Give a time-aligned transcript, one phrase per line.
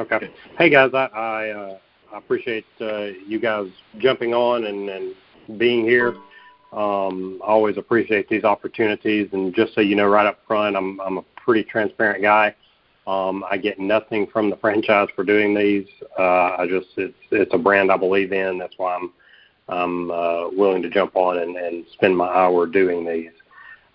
[0.00, 0.30] Okay.
[0.56, 1.78] Hey guys, I I, uh,
[2.14, 3.66] I appreciate uh, you guys
[3.98, 5.14] jumping on and, and
[5.58, 6.14] being here.
[6.72, 10.98] Um, I always appreciate these opportunities, and just so you know, right up front, I'm
[11.02, 12.54] I'm a pretty transparent guy.
[13.06, 15.86] Um, I get nothing from the franchise for doing these.
[16.18, 18.56] Uh, I just it's it's a brand I believe in.
[18.56, 19.12] That's why I'm
[19.68, 23.32] I'm uh, willing to jump on and, and spend my hour doing these.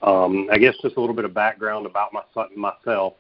[0.04, 2.22] Um, I guess just a little bit of background about my,
[2.56, 3.14] myself.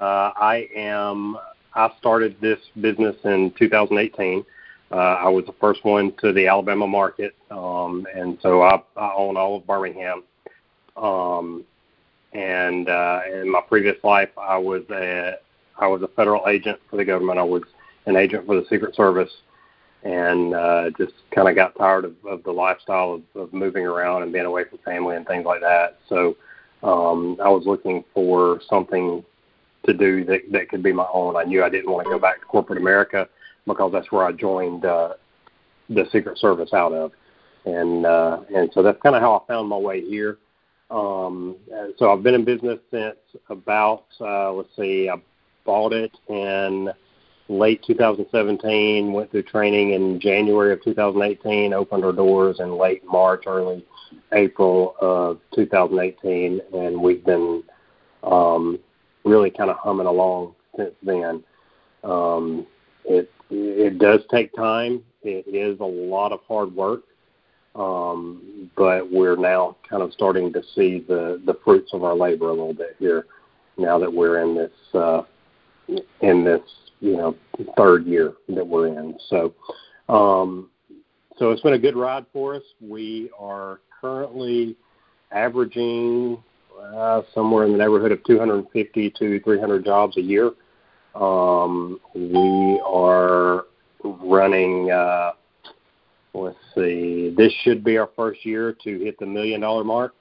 [0.00, 1.36] Uh, I am
[1.74, 4.44] I started this business in 2018.
[4.90, 9.12] Uh, I was the first one to the Alabama market, um, and so I, I
[9.16, 10.22] own all of Birmingham.
[10.96, 11.64] Um,
[12.34, 15.36] and uh, in my previous life, I was a
[15.78, 17.38] I was a federal agent for the government.
[17.38, 17.62] I was
[18.06, 19.30] an agent for the Secret Service,
[20.02, 24.22] and uh, just kind of got tired of, of the lifestyle of, of moving around
[24.22, 25.98] and being away from family and things like that.
[26.08, 26.36] So
[26.82, 29.24] um, I was looking for something
[29.86, 31.36] to do that that could be my own.
[31.36, 33.28] I knew I didn't want to go back to corporate America
[33.66, 35.14] because that's where I joined uh,
[35.88, 37.12] the Secret Service out of,
[37.64, 40.38] and uh, and so that's kind of how I found my way here.
[40.90, 41.56] Um,
[41.98, 43.16] so I've been in business since
[43.48, 45.16] about uh, let's see, I
[45.64, 46.92] bought it in
[47.48, 53.44] late 2017, went through training in January of 2018, opened our doors in late March,
[53.46, 53.84] early
[54.32, 57.62] April of 2018, and we've been
[58.22, 58.78] um,
[59.24, 61.42] really kind of humming along since then.
[62.04, 62.66] Um,
[63.04, 65.02] it it does take time.
[65.22, 67.02] It is a lot of hard work,
[67.74, 72.48] um, but we're now kind of starting to see the the fruits of our labor
[72.48, 73.26] a little bit here.
[73.78, 75.22] Now that we're in this uh,
[76.20, 76.62] in this
[77.00, 77.36] you know
[77.76, 79.54] third year that we're in, so
[80.08, 80.70] um,
[81.38, 82.62] so it's been a good ride for us.
[82.80, 84.76] We are currently
[85.30, 86.42] averaging
[86.80, 90.52] uh, somewhere in the neighborhood of 250 to 300 jobs a year.
[91.14, 93.66] Um, we are
[94.02, 94.90] running.
[94.90, 95.32] Uh,
[96.34, 97.34] let's see.
[97.36, 100.14] This should be our first year to hit the million dollar mark.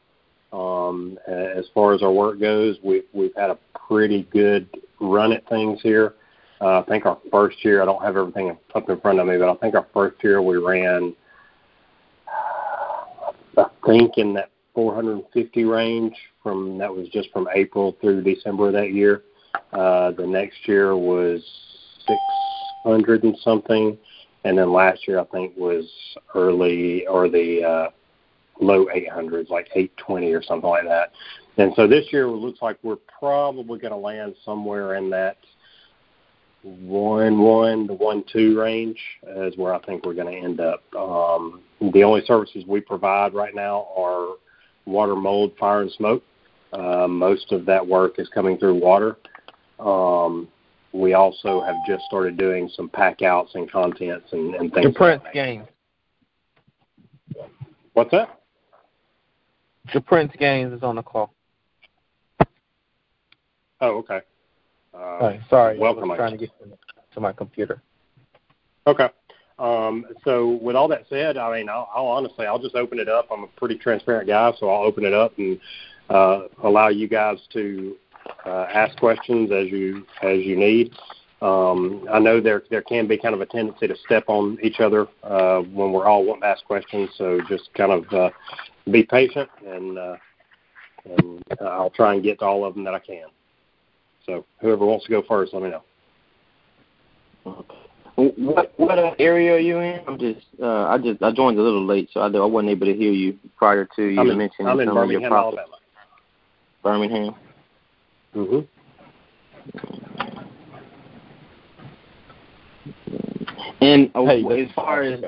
[0.51, 4.67] Um, as far as our work goes, we've we've had a pretty good
[4.99, 6.15] run at things here.
[6.59, 9.37] Uh, I think our first year, I don't have everything up in front of me,
[9.37, 11.15] but I think our first year we ran,
[13.57, 18.73] I think in that 450 range from that was just from April through December of
[18.73, 19.23] that year.
[19.73, 21.41] Uh, the next year was
[22.07, 23.97] 600 and something,
[24.43, 25.85] and then last year I think was
[26.35, 27.89] early or the uh,
[28.59, 31.11] low 800s, like 820 or something like that.
[31.57, 35.37] And so this year it looks like we're probably going to land somewhere in that
[36.63, 40.83] one one to one two range is where I think we're going to end up.
[40.95, 41.61] Um,
[41.91, 44.35] the only services we provide right now are
[44.85, 46.23] water, mold, fire, and smoke.
[46.73, 49.17] Uh, most of that work is coming through water.
[49.79, 50.47] Um,
[50.93, 54.87] we also have just started doing some pack outs and contents and, and things.
[54.87, 55.67] The Prince like Gaines.
[57.93, 58.41] What's that?
[59.93, 61.33] The Prince Gaines is on the call.
[63.81, 64.21] Oh, okay.
[64.93, 66.03] Uh, sorry, welcome.
[66.03, 66.51] I was trying to get
[67.13, 67.81] to my computer.
[68.85, 69.09] Okay.
[69.59, 73.07] Um, so with all that said, I mean, I'll, I'll honestly, I'll just open it
[73.09, 73.27] up.
[73.31, 75.59] I'm a pretty transparent guy, so I'll open it up and
[76.09, 77.95] uh, allow you guys to
[78.45, 80.93] uh, ask questions as you as you need.
[81.41, 84.79] Um, I know there there can be kind of a tendency to step on each
[84.79, 87.09] other uh, when we're all wanting to ask questions.
[87.17, 88.29] So just kind of uh,
[88.91, 90.15] be patient, and uh,
[91.05, 93.25] and uh, I'll try and get to all of them that I can.
[94.25, 97.65] So whoever wants to go first, let me know.
[98.37, 99.99] What what uh, area are you in?
[100.07, 102.85] I'm just uh, I just I joined a little late, so I, I wasn't able
[102.85, 105.59] to hear you prior to you I'm in, mentioning I'm in some Birmingham, of your.
[105.63, 105.75] Alabama.
[106.83, 107.35] Birmingham.
[108.35, 108.67] Mhm.
[113.81, 115.23] And uh, Hey, as far as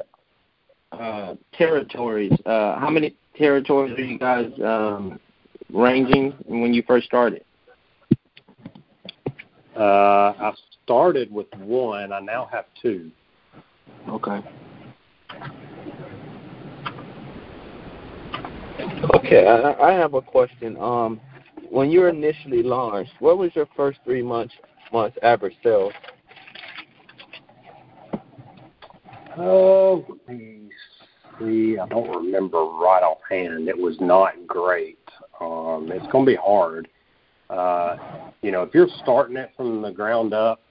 [0.92, 5.20] uh, territories, uh, how many territories are you guys um,
[5.72, 7.44] ranging when you first started?
[9.76, 10.54] Uh, I
[10.86, 12.12] started with one.
[12.14, 13.12] I now have two.
[14.10, 14.42] Okay.
[19.16, 20.78] Okay, I, I have a question.
[20.78, 21.20] Um,
[21.70, 24.54] when you initially launched, what was your first three months
[24.92, 25.94] months average sales?
[29.38, 30.70] Oh, let me
[31.40, 31.78] see.
[31.80, 33.68] I don't remember right offhand.
[33.68, 35.00] It was not great.
[35.42, 36.88] Um, it's going to be hard.
[37.50, 37.98] Uh,
[38.42, 40.62] you know, if you're starting it from the ground up,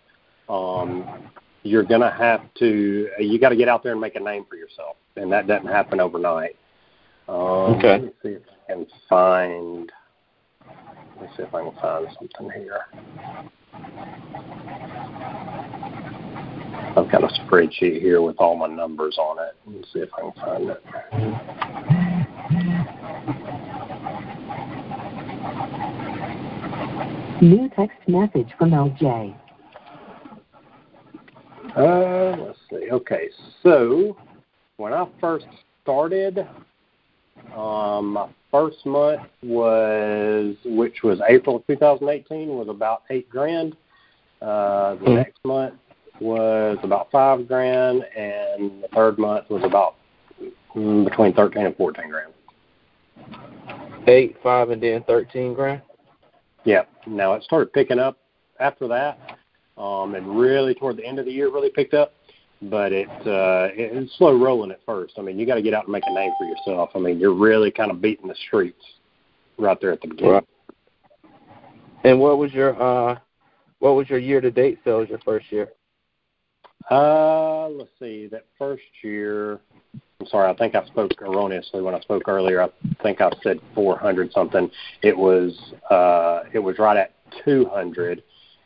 [0.53, 1.31] um,
[1.63, 3.09] you're going to have to.
[3.19, 5.69] You got to get out there and make a name for yourself, and that doesn't
[5.69, 6.57] happen overnight.
[7.29, 7.93] Um, Okay.
[7.93, 9.93] Let me see if I can find.
[11.17, 12.81] Let me see if I can find something here.
[16.95, 19.55] I've got a spreadsheet here with all my numbers on it.
[19.67, 20.83] Let's see if I can find it.
[27.43, 29.35] New text message from LJ.
[31.77, 32.91] Uh, let's see.
[32.91, 33.29] Okay,
[33.63, 34.17] so
[34.77, 35.47] when I first
[35.83, 36.47] started,
[37.57, 43.77] um, my first month was, which was April of 2018, was about eight grand.
[44.41, 45.75] Uh, the next month
[46.21, 49.97] was about five grand, and the third month was about
[50.77, 52.33] mm, between 13 and 14 grand.
[54.09, 55.81] Eight, five, and then thirteen grand.
[56.65, 56.83] Yeah.
[57.07, 58.19] Now it started picking up
[58.59, 59.39] after that,
[59.83, 62.15] um, and really toward the end of the year, really picked up.
[62.63, 65.15] But it uh, it- it's slow rolling at first.
[65.19, 66.91] I mean, you got to get out and make a name for yourself.
[66.95, 68.83] I mean, you're really kind of beating the streets
[69.59, 70.33] right there at the beginning.
[70.35, 70.45] Right.
[72.05, 73.19] And what was your uh,
[73.81, 75.69] what was your year to date sales your first year?
[76.91, 78.27] Uh, let's see.
[78.29, 79.59] That first year,
[80.21, 80.49] I'm sorry.
[80.51, 82.63] I think I spoke erroneously when I spoke earlier.
[82.63, 82.69] I
[83.03, 84.71] think I said 400 something.
[85.03, 85.53] It was
[85.91, 87.13] uh, it was right at
[87.45, 88.23] 200,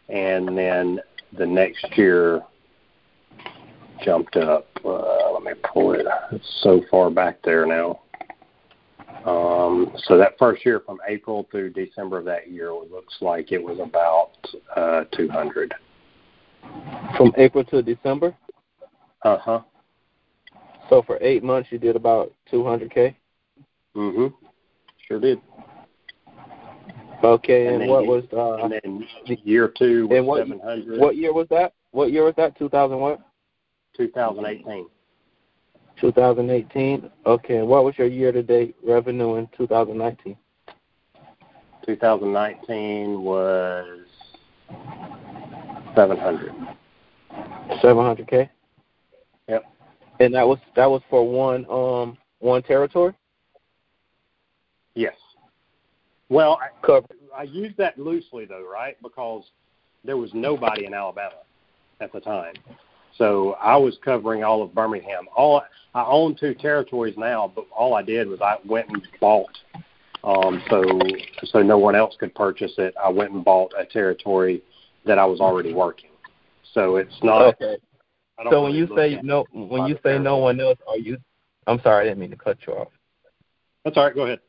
[0.08, 1.00] and then
[1.36, 2.42] the next year
[4.04, 4.68] jumped up.
[4.84, 6.06] Uh, let me pull it.
[6.32, 8.00] It's so far back there now.
[9.24, 13.50] Um, so that first year, from April through December of that year, it looks like
[13.50, 14.32] it was about
[14.76, 15.74] uh, 200.
[17.16, 18.36] From April to December.
[19.22, 19.60] Uh huh.
[20.88, 23.16] So for eight months, you did about two hundred k.
[23.96, 24.32] Mhm.
[25.08, 25.40] Sure did.
[27.26, 29.04] Okay, and, then what was uh, and then
[29.42, 31.00] year two was and what seven hundred.
[31.00, 31.72] what year was that?
[31.90, 32.56] What year was that?
[32.56, 33.20] Two thousand what?
[33.96, 34.86] 2018.
[36.00, 37.10] 2018.
[37.26, 40.36] Okay, and what was your year to date revenue in 2019?
[41.84, 44.06] 2019 was
[45.96, 46.52] 700.
[47.82, 48.48] 700k.
[49.48, 49.64] Yep.
[50.20, 53.14] And that was that was for one um one territory.
[54.94, 55.14] Yes.
[56.28, 57.00] Well, I,
[57.36, 58.96] I use that loosely though, right?
[59.02, 59.44] Because
[60.04, 61.36] there was nobody in Alabama
[62.00, 62.54] at the time.
[63.16, 65.26] So I was covering all of Birmingham.
[65.36, 65.62] All
[65.94, 69.56] I own two territories now, but all I did was I went and bought
[70.24, 70.82] um so
[71.44, 72.94] so no one else could purchase it.
[73.02, 74.62] I went and bought a territory
[75.04, 76.10] that I was already working.
[76.74, 77.76] So it's not Okay.
[78.38, 80.98] I don't So when really you say no, when you say no one else, are
[80.98, 81.16] you?
[81.66, 82.88] I'm sorry, I didn't mean to cut you off.
[83.84, 84.40] That's all right, go ahead.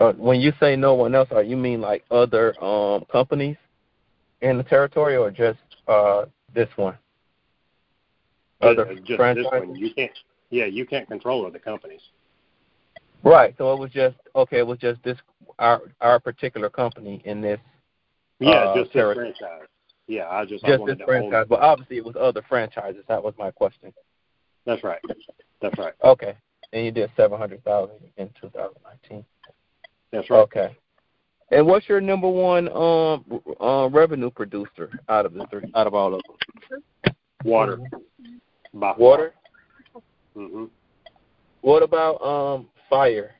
[0.00, 3.56] Uh, when you say no one else, are you mean like other um companies
[4.40, 6.24] in the territory, or just uh
[6.54, 6.96] this one?
[8.62, 9.50] Other Uh, just this franchises?
[9.68, 9.76] one.
[9.76, 10.12] You can't
[10.48, 12.00] yeah, you can't control other companies.
[13.22, 13.54] Right.
[13.58, 14.58] So it was just okay.
[14.58, 15.18] It was just this
[15.58, 17.60] our our particular company in this
[18.38, 19.34] Yeah, Uh, just this territory.
[19.38, 19.68] franchise.
[20.06, 23.04] Yeah, I just just wanted this to franchise, but obviously it was other franchises.
[23.06, 23.92] That was my question.
[24.64, 25.00] That's right.
[25.60, 25.92] That's right.
[26.02, 26.34] Okay.
[26.72, 29.24] And you did seven hundred thousand in 2019.
[30.12, 30.40] That's right.
[30.40, 30.76] Okay.
[31.52, 33.24] And what's your number one um
[33.60, 36.82] uh, revenue producer out of the three out of all of them?
[37.44, 37.78] Water.
[38.74, 39.34] By Water.
[40.34, 40.66] hmm
[41.62, 43.34] What about um fire?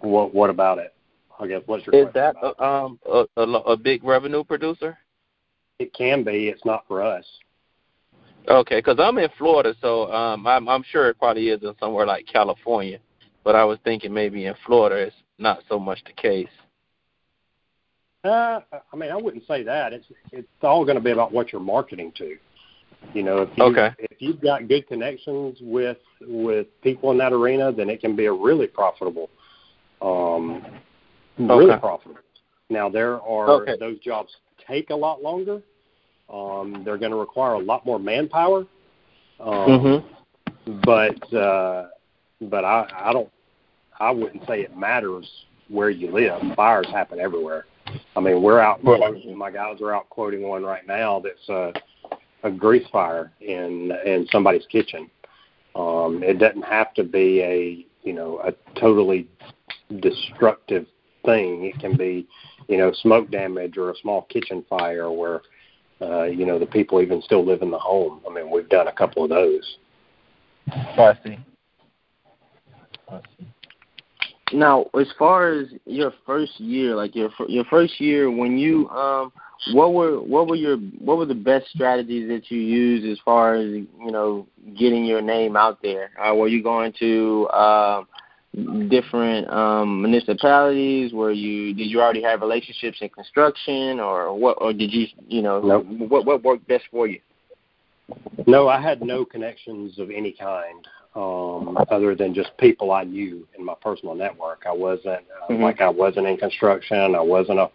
[0.00, 0.94] What What about it?
[1.38, 4.98] I guess what's your Is that a, um a, a a big revenue producer?
[5.78, 5.84] it?
[5.84, 6.48] it can be.
[6.48, 7.24] It's not for us.
[8.48, 12.06] Okay, because I'm in Florida, so um, I'm I'm sure it probably is in somewhere
[12.06, 12.98] like California,
[13.44, 16.48] but I was thinking maybe in Florida it's not so much the case.
[18.24, 18.60] Uh,
[18.92, 19.92] I mean, I wouldn't say that.
[19.92, 22.36] It's it's all going to be about what you're marketing to.
[23.12, 23.90] You know, if you Okay.
[23.98, 28.26] if you've got good connections with with people in that arena, then it can be
[28.26, 29.28] a really profitable,
[30.00, 30.64] um,
[31.38, 32.20] really profitable.
[32.70, 33.76] Now there are Okay.
[33.78, 34.34] those jobs
[34.66, 35.62] take a lot longer.
[36.32, 38.66] Um, they're going to require a lot more manpower.
[39.40, 40.04] Um, Mhm.
[40.84, 41.88] but uh,
[42.42, 43.30] but I I don't
[43.98, 45.28] I wouldn't say it matters
[45.68, 46.40] where you live.
[46.54, 47.66] Fires happen everywhere.
[48.16, 48.82] I mean, we're out.
[48.84, 51.72] My guys are out quoting one right now that's a,
[52.42, 55.10] a grease fire in in somebody's kitchen.
[55.74, 59.26] Um, it doesn't have to be a you know a totally
[60.00, 60.86] destructive
[61.24, 61.64] thing.
[61.64, 62.26] It can be
[62.68, 65.40] you know smoke damage or a small kitchen fire where
[66.00, 68.20] uh, you know the people even still live in the home.
[68.28, 69.76] I mean, we've done a couple of those.
[70.70, 71.38] I see.
[73.08, 73.46] I see.
[74.52, 78.88] Now, as far as your first year, like your fir- your first year, when you
[78.90, 79.32] um,
[79.72, 83.54] what were what were your what were the best strategies that you used as far
[83.54, 84.46] as you know
[84.78, 86.10] getting your name out there?
[86.18, 88.04] Uh, were you going to uh,
[88.88, 91.12] different um, municipalities?
[91.12, 94.58] Were you did you already have relationships in construction, or what?
[94.60, 95.86] Or did you you know Nope.
[96.10, 97.20] what what worked best for you?
[98.46, 103.46] No, I had no connections of any kind um, other than just people I knew
[103.58, 104.64] in my personal network.
[104.66, 105.60] I wasn't uh, Mhm.
[105.60, 107.14] like I wasn't in construction.
[107.14, 107.70] I wasn't a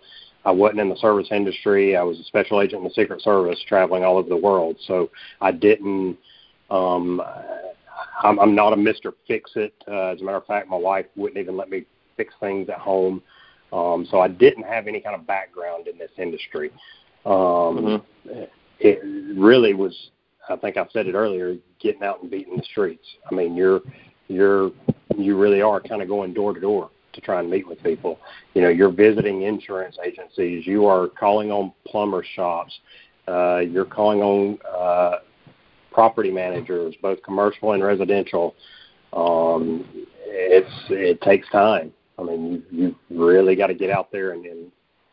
[0.46, 1.96] I wasn't in the service industry.
[1.96, 4.78] I was a special agent in the Secret Service, traveling all over the world.
[4.88, 5.10] So
[5.40, 6.18] I didn't.
[6.70, 7.22] Um,
[8.24, 9.74] I'm, I'm not a Mister Fix It.
[9.88, 11.86] Uh, as a matter of fact, my wife wouldn't even let me
[12.18, 13.22] fix things at home.
[13.72, 16.72] Um, so I didn't have any kind of background in this industry.
[17.26, 18.04] Um,
[18.80, 19.00] It
[19.38, 19.96] really was
[20.50, 23.06] I think I said it earlier, getting out and beating the streets.
[23.30, 23.82] I mean, you're
[24.28, 24.72] you're
[25.18, 28.20] you really are kind of going door to door to try and meet with people.
[28.54, 32.78] You know, you're visiting insurance agencies, you are calling on plumber shops,
[33.28, 35.20] uh, you're calling on uh,
[35.94, 38.56] property managers, both commercial and residential.
[39.14, 39.86] Um,
[40.26, 41.94] it's it takes time.
[42.18, 44.72] I mean, you you really got to get out there and, and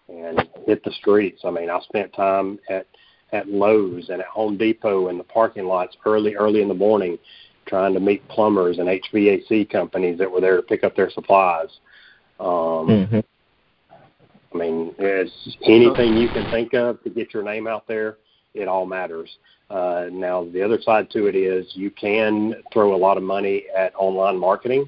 [0.08, 1.42] and hit the streets.
[1.44, 2.86] I mean, I spent time at
[3.32, 7.18] at Lowe's and at Home Depot in the parking lots early, early in the morning,
[7.66, 11.68] trying to meet plumbers and HVAC companies that were there to pick up their supplies.
[12.40, 13.24] Um, Mhm.
[14.52, 18.16] I mean, it's anything you can think of to get your name out there.
[18.54, 19.30] It all matters.
[19.68, 23.64] Uh, now, the other side to it is you can throw a lot of money
[23.76, 24.86] at online marketing,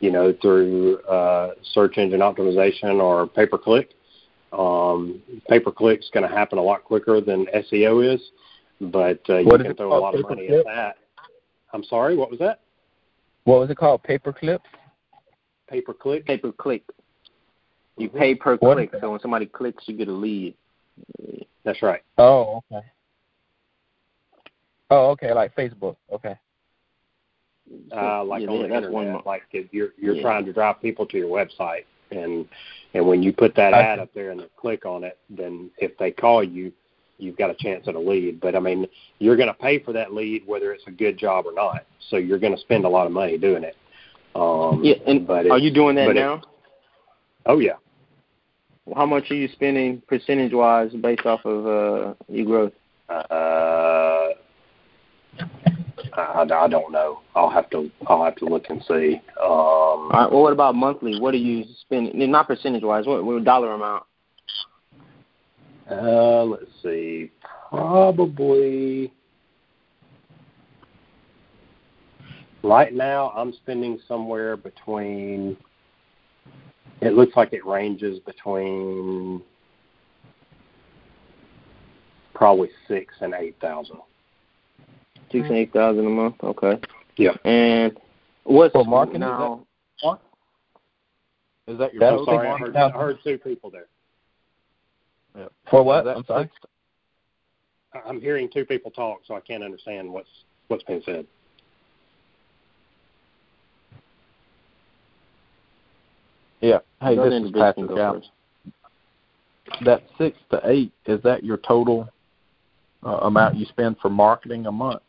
[0.00, 3.90] you know, through uh, search engine optimization or pay per click.
[4.52, 8.20] Um, pay per click is going to happen a lot quicker than SEO is,
[8.80, 10.66] but uh, you What is can throw a lot of money pay-per-click?
[10.66, 10.96] at that.
[11.72, 12.60] I'm sorry, what was that?
[13.44, 14.02] What was it called?
[14.02, 14.64] Paper clips?
[15.68, 16.24] Pay per click?
[16.26, 16.82] Pay per click.
[17.98, 18.18] You Mhm.
[18.18, 20.54] pay per What- click, so when somebody clicks, you get a lead.
[21.64, 22.02] That's right.
[22.18, 22.86] Oh, okay.
[24.90, 25.96] Oh, okay, like Facebook.
[26.12, 26.36] Okay.
[27.90, 28.90] uh, like yeah, on the that's internet.
[28.92, 29.22] one.
[29.26, 30.22] Like if you're you're Yeah.
[30.22, 32.46] trying to drive people to your website, and
[32.94, 34.02] and when you put that I ad see.
[34.02, 36.72] up there and they click on it, then if they call you,
[37.18, 38.40] you've got a chance at a lead.
[38.40, 38.86] But I mean,
[39.18, 41.84] you're going to pay for that lead whether it's a good job or not.
[42.08, 43.76] So you're going to spend a lot of money doing it.
[44.36, 46.42] Um, Yeah, and but are it's- you doing that but it- now?
[47.46, 47.72] oh yeah.
[48.94, 52.72] How much are you spending percentage wise based off of uh, your growth?
[53.08, 54.25] Uh,
[56.16, 57.20] I, I don't know.
[57.34, 59.20] I'll have to I'll have to look and see.
[59.40, 60.30] Um, All right.
[60.30, 61.20] Well, what about monthly?
[61.20, 62.30] What are you spending?
[62.30, 63.06] Not percentage wise.
[63.06, 64.04] What, what dollar amount?
[65.90, 67.30] Uh, let's see.
[67.70, 69.12] Probably
[72.62, 75.56] right now I'm spending somewhere between
[77.00, 79.42] it looks like it ranges between
[82.34, 83.98] probably six and eight thousand.
[85.32, 86.36] Six and eight thousand a month.
[86.42, 86.80] Okay.
[87.16, 87.32] Yeah.
[87.44, 87.98] And
[88.44, 89.66] what's For marketing, now?
[91.66, 92.74] Is that your That's I'm total sorry, I marketing?
[92.74, 93.86] heard, I heard two people there.
[95.70, 96.06] For what?
[96.06, 96.44] I'm sorry.
[96.44, 96.72] six-
[98.06, 100.28] I'm hearing two people talk, so I can't understand what's
[100.68, 101.26] what's being said.
[106.60, 106.78] Yeah.
[107.00, 108.22] Hey, Go this is Vic, Patrick go
[109.84, 112.08] That six to eight is that your total
[113.04, 115.02] uh, amount you spend for marketing a month?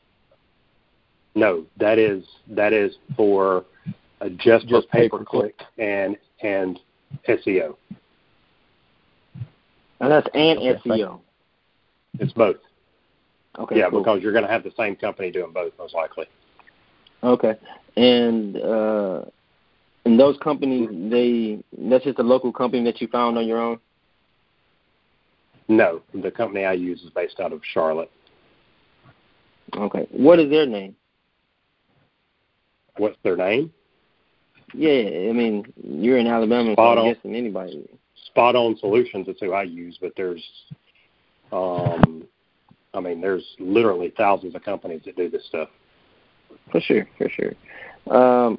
[1.37, 3.63] No, that is that is for
[4.21, 5.61] uh, just, Just for pay per pay-per-click.
[5.77, 6.79] and and
[7.29, 7.75] SEO.
[9.99, 11.19] And that's and Okay, SEO.
[12.19, 12.55] It's both.
[13.59, 13.77] Okay.
[13.77, 13.99] yeah, cool.
[13.99, 16.25] because you're going to have the same company doing both most likely.
[17.23, 17.53] Okay.
[17.97, 19.21] And uh
[20.05, 23.77] and those companies they that's just a local company that you found on your own?
[25.67, 28.09] No, the company I use is based out of Charlotte.
[29.75, 30.07] Okay.
[30.09, 30.95] What is their name?
[32.97, 33.71] What's their name?
[34.73, 37.13] Yeah, I mean, you're in Alabama, so Spot I'm on.
[37.13, 37.89] guessing anybody.
[38.27, 40.43] Spot On Solutions is who I use, but there's,
[41.51, 42.25] um,
[42.93, 45.69] I mean, there's literally thousands of companies that do this stuff.
[46.71, 47.53] For sure, for sure.
[48.15, 48.57] Um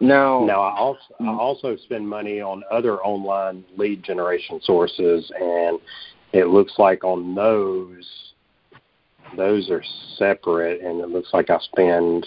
[0.00, 5.78] now Now, I also I also spend money on other online lead generation sources, and
[6.32, 8.32] it looks like on those,
[9.36, 9.82] those are
[10.16, 12.26] separate, and it looks like I spend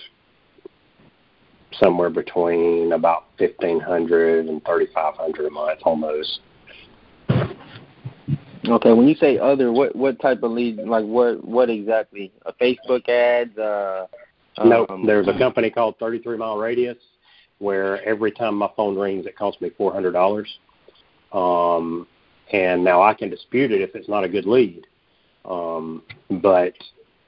[1.80, 6.40] somewhere between about fifteen hundred and thirty five hundred a month on those.
[8.66, 10.78] Okay, when you say other, what what type of lead?
[10.78, 12.32] Like what what exactly?
[12.46, 13.58] A Facebook ads?
[13.58, 14.08] Uh,
[14.64, 16.98] no, um, there's a company called Thirty Three Mile Radius,
[17.60, 20.50] where every time my phone rings, it costs me four hundred dollars.
[21.34, 22.08] Um,
[22.52, 24.86] and now I can dispute it if it's not a good lead.
[25.46, 26.04] Um,
[26.42, 26.74] but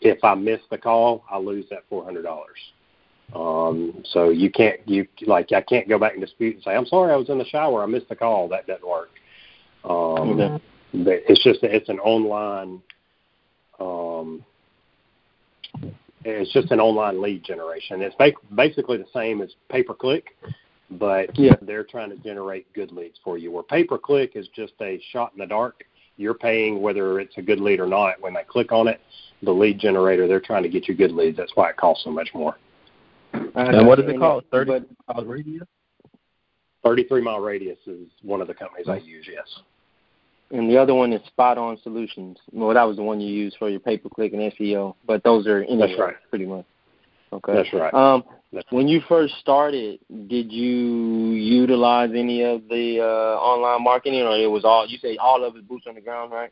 [0.02, 2.58] if I miss the call, I lose that four hundred dollars.
[3.34, 6.86] Um, so you can't you like I can't go back and dispute and say I'm
[6.86, 9.10] sorry I was in the shower I missed the call that doesn't work.
[9.84, 9.92] Um,
[10.38, 11.04] Mm-hmm.
[11.04, 12.82] but it's just it's an online.
[13.80, 14.44] Um,
[16.24, 18.02] it's just an online lead generation.
[18.02, 20.36] It's ba- basically the same as pay per click,
[20.92, 21.56] but Yeah.
[21.62, 23.52] they're trying to generate good leads for you.
[23.52, 25.86] Where pay per click is just a shot in the dark.
[26.18, 28.22] You're paying whether it's a good lead or not.
[28.22, 29.02] When they click on it,
[29.44, 31.38] the lead generator, they're trying to get you good leads.
[31.38, 32.58] That's why it costs so much more.
[33.56, 34.44] And what is it And, called?
[34.52, 35.68] but- Thirty mile radius.
[36.84, 39.28] 33 mile radius is one of the companies I use.
[39.32, 39.48] Yes.
[40.52, 42.38] And the other one is Spot On Solutions.
[42.52, 45.24] Well, that was the one you used for your pay per click and SEO, but
[45.24, 46.16] those are anywhere, That's right.
[46.30, 46.66] pretty much.
[47.34, 47.54] Okay.
[47.54, 47.92] That's right.
[47.94, 48.24] Um,
[48.54, 54.38] That's when you first started, did you utilize any of the uh, online marketing, or
[54.38, 56.52] it was all you say all of it boots on the ground, right?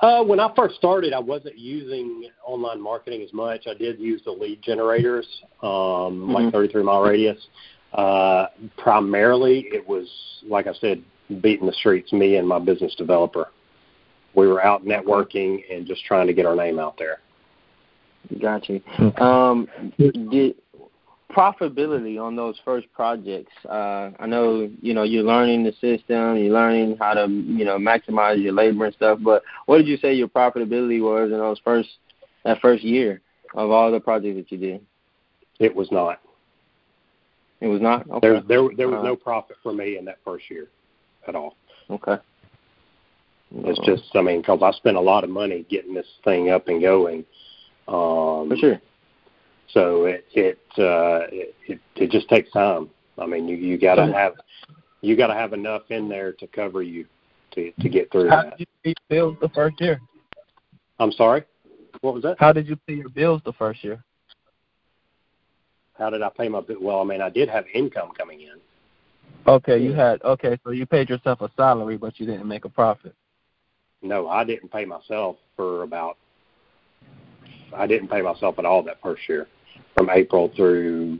[0.00, 3.66] Uh, when I first started, I wasn't using online marketing as much.
[3.66, 5.26] I did use the lead generators,
[5.62, 6.52] um, like Mhm.
[6.52, 7.46] 33 mile radius.
[7.92, 10.08] Uh, primarily, it was
[10.48, 11.02] like I said,
[11.40, 12.12] beating the streets.
[12.12, 13.48] Me and my business developer.
[14.34, 17.20] We were out networking and just trying to get our name out there.
[18.40, 18.80] Gotcha.
[19.22, 20.56] Um, did
[21.34, 23.52] profitability on those first projects?
[23.68, 27.78] Uh, I know you know you're learning the system, you're learning how to you know
[27.78, 29.18] maximize your labor and stuff.
[29.22, 31.88] But what did you say your profitability was in those first
[32.44, 33.20] that first year
[33.54, 34.80] of all the projects that you did?
[35.58, 36.20] It was not.
[37.60, 38.08] It was not.
[38.10, 38.20] Okay.
[38.20, 40.68] There, there, there was Uh, no profit for me in that first year
[41.26, 41.56] at all.
[41.90, 42.16] Okay.
[43.56, 46.66] It's just, I mean, because I spent a lot of money getting this thing up
[46.68, 47.24] and going.
[47.86, 48.80] Um, for sure.
[49.74, 52.88] So it it, uh, it it just takes time.
[53.18, 54.34] I mean, you you got to have
[55.00, 57.04] you got to have enough in there to cover you
[57.54, 58.56] to to get through How that.
[58.56, 60.00] did you pay your bills the first year?
[61.00, 61.44] I'm sorry.
[62.00, 62.36] What was that?
[62.38, 64.02] How did you pay your bills the first year?
[65.98, 66.78] How did I pay my bill?
[66.80, 68.60] Well, I mean, I did have income coming in.
[69.46, 72.68] Okay, you had okay, so you paid yourself a salary, but you didn't make a
[72.68, 73.14] profit.
[74.02, 76.16] No, I didn't pay myself for about.
[77.74, 79.48] I didn't pay myself at all that first year,
[79.94, 81.18] from April through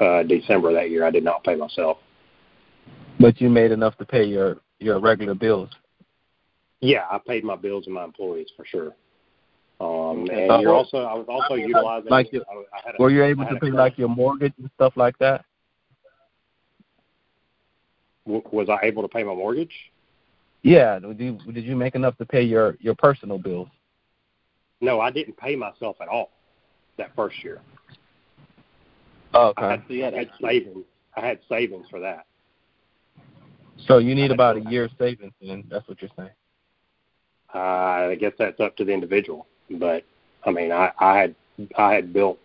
[0.00, 1.04] uh, December that year.
[1.04, 1.98] I did not pay myself.
[3.20, 5.70] But you made enough to pay your your regular bills.
[6.80, 8.92] Yeah, I paid my bills and my employees for sure.
[9.80, 12.10] Um, and Uh, you're also, I was also utilizing.
[12.10, 15.16] like you- I, I Were you able to pay like your mortgage and stuff like
[15.18, 15.44] that?
[18.26, 19.72] w- Was I able to pay my mortgage?
[20.62, 20.98] Yeah.
[20.98, 23.68] Did you did you make enough to pay your your personal bills?
[24.80, 26.30] No, I didn't pay myself at all
[26.98, 27.60] that first year.
[29.36, 30.00] Oh, I okay.
[30.00, 30.84] had, I had savings.
[31.14, 32.24] I had savings for that.
[33.86, 36.30] So you need about a year's savings, and that's what you're saying.
[37.54, 40.04] Uh, I guess that's up to the individual, but
[40.44, 41.34] I mean, I, I had
[41.76, 42.38] I had built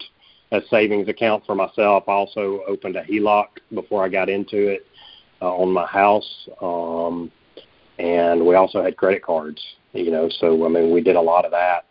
[0.51, 2.03] a savings account for myself.
[2.07, 4.85] I also opened a HELOC before I got into it
[5.41, 7.31] uh, on my house, um,
[7.99, 9.61] and we also had credit cards.
[9.93, 11.85] You know, so I mean, we did a lot of that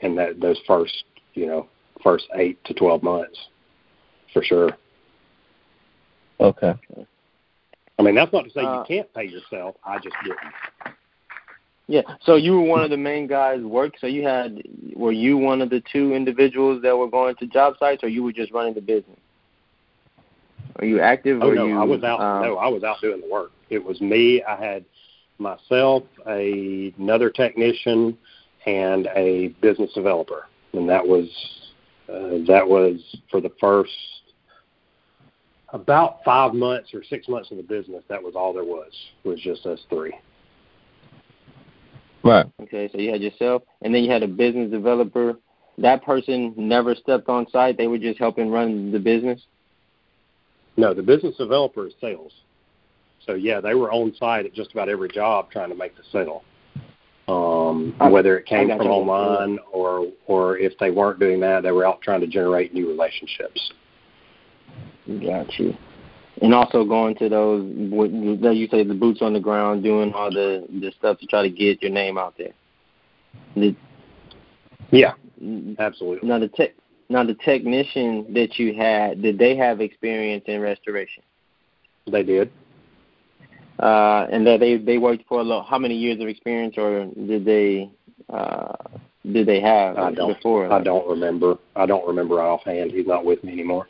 [0.00, 1.04] in that those first
[1.34, 1.68] you know
[2.02, 3.38] first eight to twelve months
[4.36, 4.70] for sure.
[6.40, 6.74] Okay.
[7.98, 9.76] I mean, that's not to say Uh, you can't pay yourself.
[9.82, 10.94] I just didn't.
[11.86, 12.02] Yeah.
[12.20, 13.94] So you were one of the main guys work.
[13.98, 14.62] So you had
[14.94, 18.22] were you one of the two individuals that were going to job sites, or you
[18.22, 19.18] were just running the business?
[20.78, 21.42] Are you active?
[21.42, 22.20] Oh no, you, I was out.
[22.20, 23.52] um, no, I was out doing the work.
[23.70, 24.42] It was me.
[24.42, 24.84] I had
[25.38, 28.18] myself, a, another technician,
[28.66, 31.26] and a business developer, and that was
[32.10, 33.92] uh, that was for the first
[35.70, 38.02] about five months or six months of the business.
[38.08, 38.92] That was all there was.
[39.24, 40.14] Was just us three.
[42.22, 42.46] Right.
[42.62, 45.36] Okay, so you had yourself, and then you had a business developer.
[45.78, 49.40] That person never stepped on site; they were just helping run the business.
[50.76, 52.32] No, the business developer is sales.
[53.26, 56.02] So yeah, they were on site at just about every job trying to make the
[56.12, 56.42] sale.
[57.28, 58.92] Um, I- whether it came from you.
[58.92, 62.88] online or or if they weren't doing that, they were out trying to generate new
[62.88, 63.72] relationships.
[65.06, 65.74] Got you.
[66.42, 70.30] And also going to those, what you say, the boots on the ground, doing all
[70.30, 72.52] the the stuff to try to get your name out there.
[73.54, 73.74] The,
[74.90, 75.14] Yeah,
[75.78, 76.28] absolutely.
[76.28, 76.74] now the tech,
[77.08, 81.22] now the technician that you had, did they have experience in restoration?
[82.06, 82.50] They did.
[83.78, 85.66] Uh, and that they they worked for a lot.
[85.66, 87.90] How many years of experience, or did they
[88.28, 88.74] uh,
[89.32, 90.34] did they have I don't.
[90.34, 90.70] before?
[90.72, 91.56] I don't remember.
[91.74, 92.90] I don't remember offhand.
[92.90, 93.86] He's not with me anymore.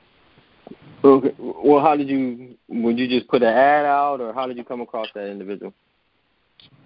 [1.05, 1.35] Okay.
[1.39, 2.57] Well, how did you?
[2.69, 5.73] Would you just put an ad out, or how did you come across that individual?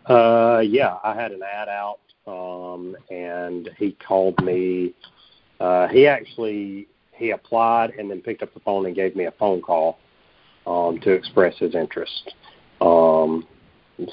[0.06, 4.94] Uh, yeah, I had an ad out, um, and he called me.
[5.60, 9.32] Uh, he actually he applied and then picked up the phone and gave me a
[9.32, 9.98] phone call
[10.66, 12.34] um, to express his interest.
[12.80, 13.46] Um,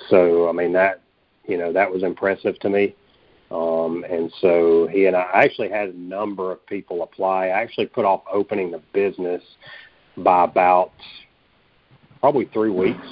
[0.10, 1.02] so I mean that
[1.48, 2.96] you know that was impressive to me.
[3.50, 7.46] Um, and so he and I actually had a number of people apply.
[7.48, 9.42] I actually put off opening the business
[10.18, 10.92] by about
[12.20, 13.06] probably three weeks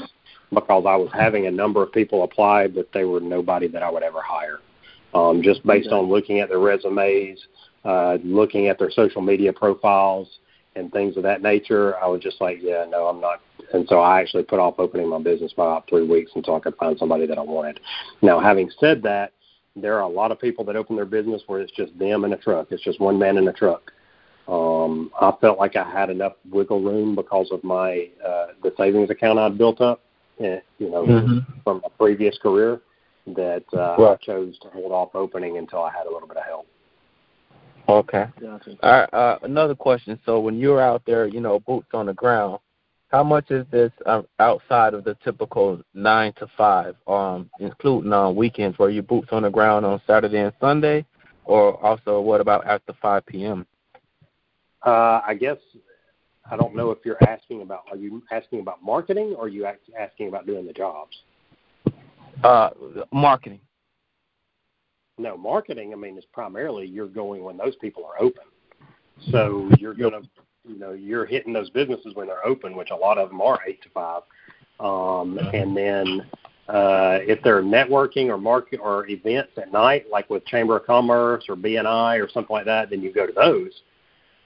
[0.52, 3.90] because I was having a number of people apply, but they were nobody that I
[3.90, 4.60] would ever hire.
[5.14, 7.40] Um, just based on looking at their resumes,
[7.84, 10.28] uh, looking at their social media profiles,
[10.76, 13.42] and things of that nature, I was just like, yeah, no, I'm not.
[13.74, 16.60] And so I actually put off opening my business by about three weeks until I
[16.60, 17.80] could find somebody that I wanted.
[18.22, 19.32] Now, having said that,
[19.76, 22.34] there are a lot of people that open their business where it's just them in
[22.34, 22.68] a truck.
[22.72, 23.92] It's just one man in a truck.
[24.48, 29.10] Um, I felt like I had enough wiggle room because of my uh, the savings
[29.10, 30.02] account I'd built up,
[30.40, 31.40] eh, you know, mm-hmm.
[31.64, 32.82] from a previous career.
[33.28, 34.18] That uh, right.
[34.22, 36.68] I chose to hold off opening until I had a little bit of help.
[37.90, 38.26] Okay.
[38.40, 38.76] Gotcha.
[38.84, 39.14] All right.
[39.14, 40.20] Uh, another question.
[40.26, 42.60] So when you're out there, you know, boots on the ground,
[43.10, 48.36] how much is this um, outside of the typical nine to five, um, including on
[48.36, 51.06] weekends where you boots on the ground on Saturday and Sunday,
[51.46, 53.66] or also what about after five p.m.?
[54.86, 55.58] Uh, I guess
[56.50, 57.86] I don't know if you're asking about.
[57.90, 59.68] Are you asking about marketing, or are you
[60.00, 61.18] asking about doing the jobs?
[62.44, 62.70] Uh,
[63.12, 63.60] marketing.
[65.18, 65.94] No, marketing.
[65.94, 68.44] I mean, is primarily you're going when those people are open.
[69.32, 70.22] So you're gonna
[70.68, 73.60] you know you're hitting those businesses when they're open, which a lot of them are
[73.68, 74.22] eight to five.
[74.80, 76.22] Um, and then
[76.68, 81.46] uh, if they're networking or market or events at night, like with Chamber of Commerce
[81.48, 83.72] or BNI or something like that, then you go to those.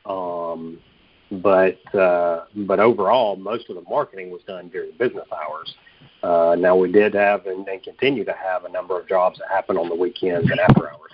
[0.06, 0.80] Um,
[1.32, 5.74] but uh, but overall, most of the marketing was done during business hours.
[6.24, 9.48] Uh, now we did have and, and continue to have a number of jobs that
[9.50, 11.12] happen on the weekends and after hours.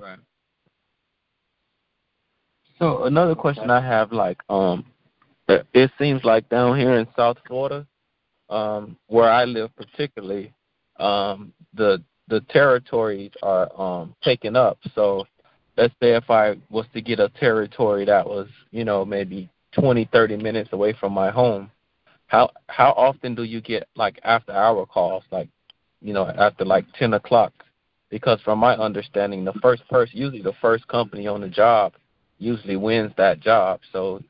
[0.00, 0.18] Right.
[2.78, 4.84] So another question I have, like, um,
[5.48, 7.86] it seems like down here in South Florida,
[8.50, 10.52] um, where I live particularly,
[10.98, 14.78] um, the the territories are um taken up.
[14.94, 15.26] So
[15.78, 20.08] let's say if I was to get a territory that was, you know, maybe twenty,
[20.12, 21.70] thirty minutes away from my home,
[22.26, 25.48] how how often do you get like after hour calls, like,
[26.02, 27.52] you know, after like ten o'clock?
[28.10, 31.92] Because from my understanding, the first person, usually the first company on the job
[32.38, 33.80] usually wins that job.
[33.92, 34.22] So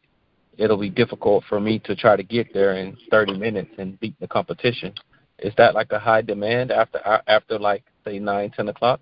[0.58, 4.18] it'll be difficult for me to try to get there in 30 minutes and beat
[4.20, 4.92] the competition.
[5.38, 9.00] Is that like a high demand after after like say nine, ten o'clock?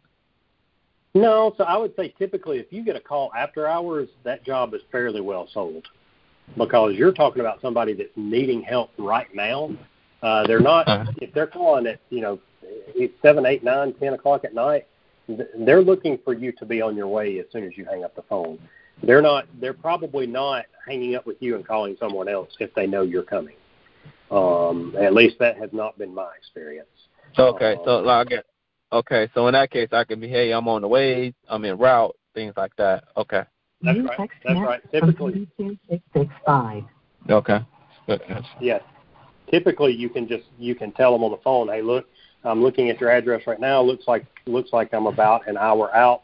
[1.16, 4.74] No, so I would say typically if you get a call after hours, that job
[4.74, 5.86] is fairly well sold
[6.56, 9.70] because you're talking about somebody that's needing help right now.
[10.22, 11.10] Uh, they're not uh-huh.
[11.22, 12.38] if they're calling at you know
[13.22, 14.86] seven, eight, nine, ten o'clock at night.
[15.58, 18.14] They're looking for you to be on your way as soon as you hang up
[18.14, 18.58] the phone
[19.02, 22.86] they're not they're probably not hanging up with you and calling someone else if they
[22.86, 23.56] know you're coming.
[24.30, 26.88] Um, at least that has not been my experience.
[27.38, 28.46] Okay, um, so I get
[28.98, 29.28] okay.
[29.34, 32.16] So in that case, I can be, hey, I'm on the way, I'm en route,
[32.34, 33.04] things like that.
[33.16, 33.42] Okay.
[33.82, 34.30] That's right.
[34.44, 34.80] That's right.
[34.90, 35.48] Typically.
[37.28, 37.58] Okay.
[38.60, 38.82] Yes.
[39.50, 42.06] Typically, you can just you can tell them on the phone, hey, look,
[42.44, 43.80] I'm looking at your address right now.
[43.82, 46.22] Looks like looks like I'm about an hour out.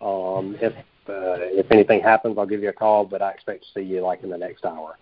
[0.00, 0.72] Um, if
[1.08, 4.00] uh, if anything happens, I'll give you a call, but I expect to see you
[4.02, 4.96] like in the next hour.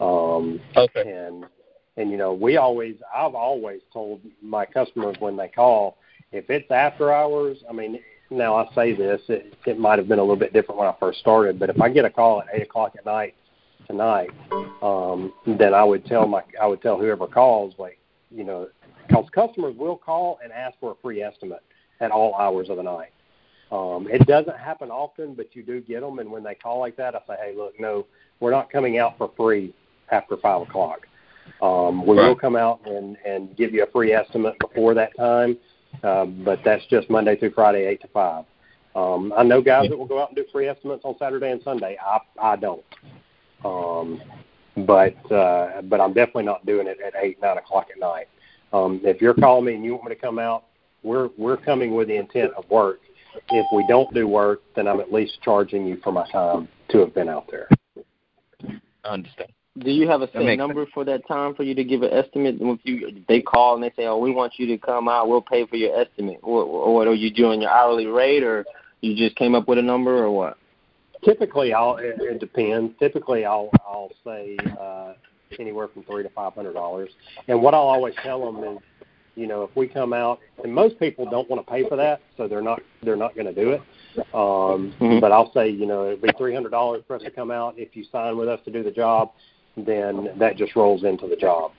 [0.00, 1.26] Um, okay.
[1.26, 1.46] And
[1.96, 5.96] and you know, we always, I've always told my customers when they call,
[6.34, 10.18] if it's after hours, I mean, now I say this, it, it might have been
[10.18, 12.48] a little bit different when I first started, but if I get a call at
[12.52, 13.34] eight o'clock at night
[13.86, 14.30] tonight,
[14.82, 17.98] um, then I would tell my, I would tell whoever calls, like,
[18.30, 18.68] you know,
[19.06, 21.62] because customers will call and ask for a free estimate
[22.00, 23.10] at all hours of the night.
[23.70, 26.18] Um, it doesn't happen often, but you do get them.
[26.18, 28.06] And when they call like that, I say, hey, look, no,
[28.40, 29.74] we're not coming out for free
[30.10, 31.06] after five o'clock.
[31.60, 32.28] Um, we right.
[32.28, 35.58] will come out and, and give you a free estimate before that time,
[36.04, 38.44] uh, but that's just Monday through Friday, eight to five.
[38.94, 41.62] Um, I know guys that will go out and do free estimates on Saturday and
[41.62, 41.96] Sunday.
[42.00, 42.84] I I don't.
[43.64, 44.22] Um,
[44.86, 48.28] but uh, but I'm definitely not doing it at eight nine o'clock at night.
[48.72, 50.64] Um, if you're calling me and you want me to come out,
[51.02, 53.00] we're we're coming with the intent of work
[53.50, 56.98] if we don't do work, then I'm at least charging you for my time to
[56.98, 57.68] have been out there.
[59.04, 59.50] I understand.
[59.78, 60.92] Do you have a set number sense.
[60.94, 62.56] for that time for you to give an estimate?
[62.60, 65.42] If you they call and they say, "Oh, we want you to come out, we'll
[65.42, 68.64] pay for your estimate," or, or are you doing your hourly rate, or
[69.00, 70.58] you just came up with a number, or what?
[71.24, 72.92] Typically, I'll it, it depends.
[73.00, 75.14] Typically, I'll I'll say uh,
[75.58, 77.10] anywhere from three to five hundred dollars.
[77.48, 78.78] And what I'll always tell them is
[79.36, 82.20] you know, if we come out, and most people don't want to pay for that,
[82.36, 83.80] so they're not they're not going to do it.
[84.32, 85.18] Um, mm-hmm.
[85.20, 87.74] But I'll say, you know, it'd be three hundred dollars for us to come out.
[87.76, 89.32] If you sign with us to do the job,
[89.76, 91.72] then that just rolls into the job.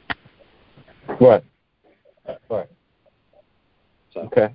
[1.19, 1.43] Right.
[2.49, 2.67] Right.
[4.13, 4.21] So.
[4.21, 4.53] Okay.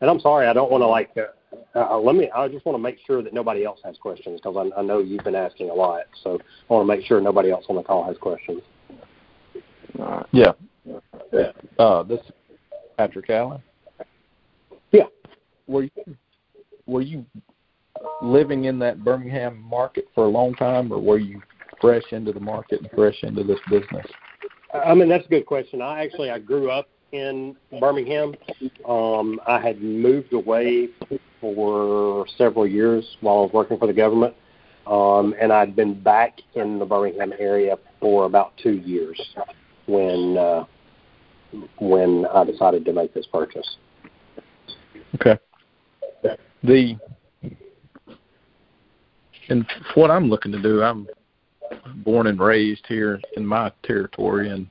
[0.00, 1.10] And I'm sorry, I don't want to like.
[1.16, 2.30] Uh, uh, let me.
[2.34, 4.98] I just want to make sure that nobody else has questions because I, I know
[4.98, 6.04] you've been asking a lot.
[6.22, 8.62] So I want to make sure nobody else on the call has questions.
[10.32, 10.52] Yeah.
[11.78, 12.20] Uh, this
[12.96, 13.62] Patrick Allen.
[14.92, 15.04] Yeah.
[15.66, 16.16] Were you
[16.86, 17.24] were you
[18.22, 21.40] living in that Birmingham market for a long time, or were you
[21.84, 24.06] fresh into the market and fresh into this business?
[24.72, 25.82] I mean, that's a good question.
[25.82, 28.34] I actually I grew up in Birmingham.
[28.88, 30.88] Um, I had moved away
[31.40, 34.34] for several years while I was working for the government,
[34.86, 39.20] um, and I'd been back in the Birmingham area for about two years
[39.86, 40.64] when uh,
[41.78, 43.76] when I decided to make this purchase.
[45.16, 45.38] Okay.
[46.64, 46.98] The
[49.50, 51.06] and what I'm looking to do, I'm
[52.04, 54.68] born and raised here in my territory, and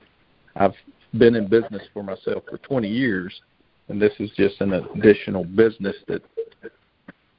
[0.56, 0.76] I've
[1.18, 3.42] been in business for myself for 20 years,
[3.90, 6.22] and this is just an additional business that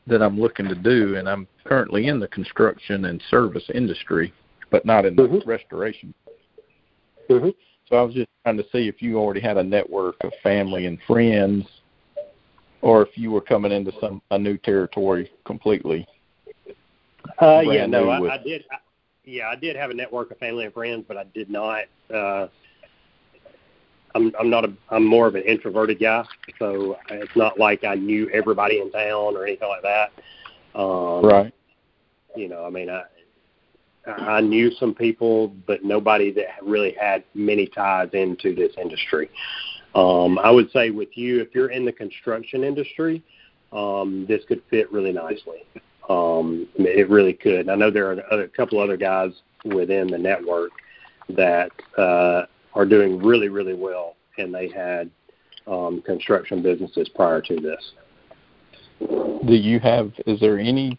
[0.07, 1.17] that I'm looking to do.
[1.17, 4.33] And I'm currently in the construction and service industry,
[4.71, 5.39] but not in mm-hmm.
[5.39, 6.13] the restoration.
[7.31, 7.49] Mm-hmm.
[7.89, 10.87] So I was just trying to see if you already had a network of family
[10.87, 11.67] and friends,
[12.83, 16.07] or if you were coming into some a new territory completely.
[17.41, 18.65] Uh, yeah, no, I, I did.
[18.71, 18.77] I,
[19.25, 21.85] yeah, I did have a network of family and friends, but I did not.
[22.13, 22.49] Uh,
[24.15, 26.25] I'm I'm not a I'm more of an introverted guy,
[26.59, 30.13] so it's not like I knew everybody in town or anything like that.
[30.79, 31.55] Um, right.
[32.37, 33.05] You know, I mean, I
[34.07, 39.31] I knew some people, but nobody that really had many ties into this industry.
[39.95, 43.23] Um, I would say with you, if you're in the construction industry,
[43.73, 45.65] um, this could fit really nicely.
[46.09, 47.69] Um, it really could.
[47.69, 49.31] I know there are a couple other guys
[49.65, 50.71] within the network
[51.31, 55.11] that uh, are doing really, really well, and they had
[55.67, 57.93] um, construction businesses prior to this.
[59.01, 60.13] Do you have?
[60.27, 60.99] Is there any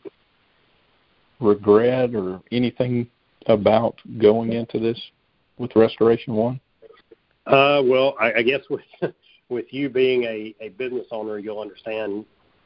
[1.39, 3.07] regret or anything
[3.47, 4.99] about going into this
[5.57, 6.59] with Restoration One?
[7.45, 8.81] Uh, well, I, I guess with
[9.49, 12.25] with you being a, a business owner, you'll understand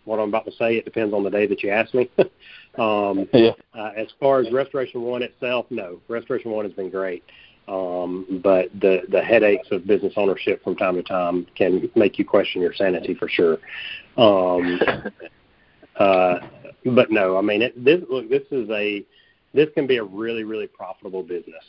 [0.10, 0.76] what I'm about to say.
[0.76, 2.10] It depends on the day that you ask me.
[2.78, 3.52] um, yeah.
[3.74, 6.02] Uh, as far as Restoration One itself, no.
[6.08, 7.24] Restoration One has been great,
[7.67, 12.26] um, but the the headaches of business ownership from time to time can make you
[12.26, 13.60] question your sanity for sure.
[14.17, 14.82] Um,
[15.98, 16.39] uh,
[16.86, 19.06] but no, I mean, it, this look, this is a
[19.54, 21.63] this can be a really really profitable business,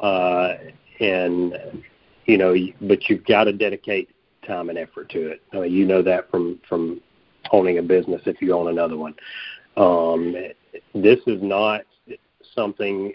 [0.00, 0.54] uh,
[1.00, 1.82] and
[2.26, 4.10] you know, but you've got to dedicate
[4.46, 5.42] time and effort to it.
[5.52, 7.00] I mean, you know that from from
[7.52, 9.14] owning a business if you own another one.
[9.76, 10.34] Um,
[10.94, 11.82] this is not
[12.54, 13.14] something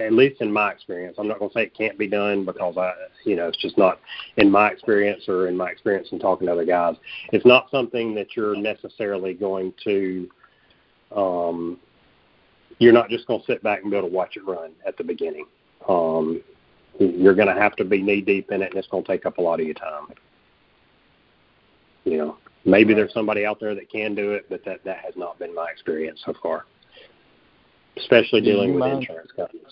[0.00, 2.76] at least in my experience, I'm not going to say it can't be done because
[2.76, 2.92] I,
[3.24, 4.00] you know, it's just not
[4.36, 6.96] in my experience or in my experience in talking to other guys.
[7.32, 10.28] It's not something that you're necessarily going to,
[11.14, 11.78] um,
[12.78, 14.96] you're not just going to sit back and be able to watch it run at
[14.96, 15.46] the beginning.
[15.88, 16.42] Um,
[16.98, 19.26] you're going to have to be knee deep in it, and it's going to take
[19.26, 20.06] up a lot of your time.
[22.04, 25.14] You know, maybe there's somebody out there that can do it, but that that has
[25.16, 26.64] not been my experience so far,
[27.96, 28.98] especially dealing with mind?
[29.00, 29.66] insurance companies.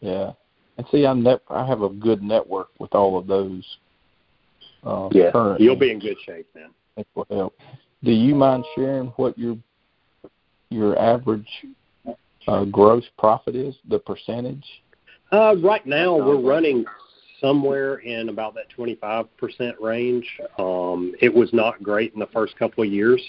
[0.00, 0.32] Yeah,
[0.78, 3.64] and see, I'm net, I have a good network with all of those.
[4.82, 5.64] Uh, yeah, currently.
[5.64, 6.70] you'll be in good shape then.
[7.14, 7.54] Will help.
[8.02, 9.56] Do you mind sharing what your
[10.70, 11.48] your average
[12.48, 14.64] uh, gross profit is, the percentage?
[15.32, 16.84] Uh, right now, we're running
[17.40, 19.28] somewhere in about that 25%
[19.80, 20.40] range.
[20.58, 23.22] Um, it was not great in the first couple of years.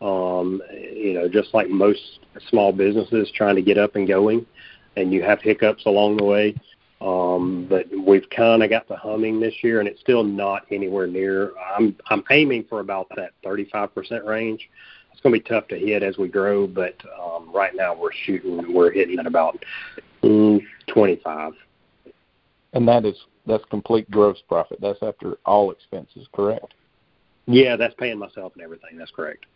[0.00, 4.44] Um, you know, just like most small businesses trying to get up and going
[4.96, 6.54] and you have hiccups along the way.
[7.00, 11.06] Um, but we've kind of got the humming this year, and it's still not anywhere
[11.06, 11.52] near.
[11.76, 14.68] I'm I'm aiming for about that 35% range.
[15.12, 18.12] It's going to be tough to hit as we grow, but um, right now we're
[18.24, 19.62] shooting, we're hitting at about
[20.22, 21.54] mm, 25.
[22.74, 24.78] And that is that's complete gross profit.
[24.80, 26.74] That's after all expenses, correct?
[27.46, 28.98] Yeah, that's paying myself and everything.
[28.98, 29.46] That's correct.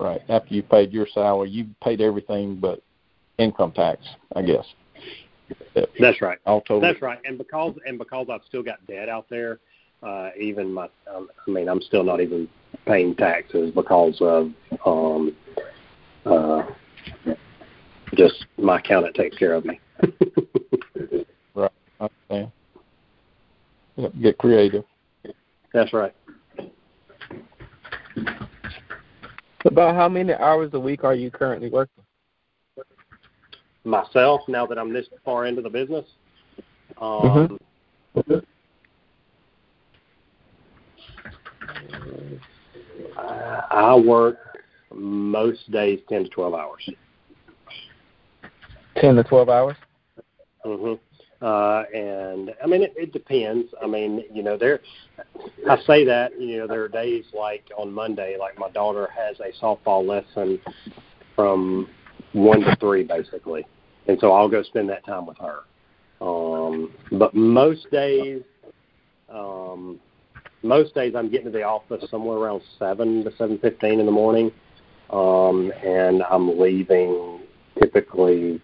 [0.00, 0.22] Right.
[0.28, 2.82] After you paid your salary, you paid everything but
[3.38, 4.00] income tax,
[4.34, 4.64] I guess.
[5.98, 6.38] That's right.
[6.46, 6.80] All total.
[6.80, 7.18] That's right.
[7.24, 9.60] And because and because I've still got debt out there,
[10.02, 12.48] uh, even my um, I mean I'm still not even
[12.86, 14.50] paying taxes because of
[14.84, 15.34] um,
[16.24, 16.62] uh,
[18.14, 19.80] just my accountant takes care of me.
[21.54, 21.72] right.
[22.00, 22.50] Okay.
[24.22, 24.84] Get creative.
[25.72, 26.14] That's right.
[29.64, 32.04] About how many hours a week are you currently working?
[33.84, 36.04] Myself, now that I'm this far into the business,
[37.00, 37.58] um,
[38.16, 38.34] Mm-hmm.
[43.18, 44.38] I, I work
[44.92, 46.88] most days ten to twelve hours.
[48.96, 49.76] Ten to twelve hours.
[50.64, 50.94] hmm
[51.40, 53.68] Uh, and I mean, it, it depends.
[53.82, 54.80] I mean, you know, there.
[55.68, 59.36] I say that you know there are days like on Monday, like my daughter has
[59.38, 60.60] a softball lesson
[61.36, 61.88] from
[62.32, 63.64] one to three basically,
[64.08, 65.60] and so I'll go spend that time with her.
[66.20, 68.42] Um, but most days,
[69.32, 70.00] um,
[70.64, 74.12] most days I'm getting to the office somewhere around seven to seven fifteen in the
[74.12, 74.50] morning,
[75.10, 77.42] um, and I'm leaving
[77.80, 78.60] typically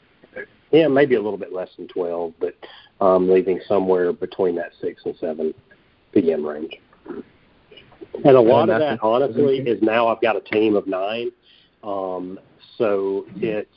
[0.74, 2.54] yeah, maybe a little bit less than 12, but
[3.00, 5.54] um, leaving somewhere between that 6 and 7
[6.12, 6.44] p.m.
[6.44, 6.72] range.
[8.24, 11.30] And a lot of that, honestly, is now I've got a team of nine.
[11.84, 12.40] Um,
[12.76, 13.70] so it's,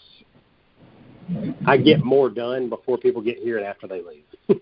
[1.67, 4.61] I get more done before people get here and after they leave.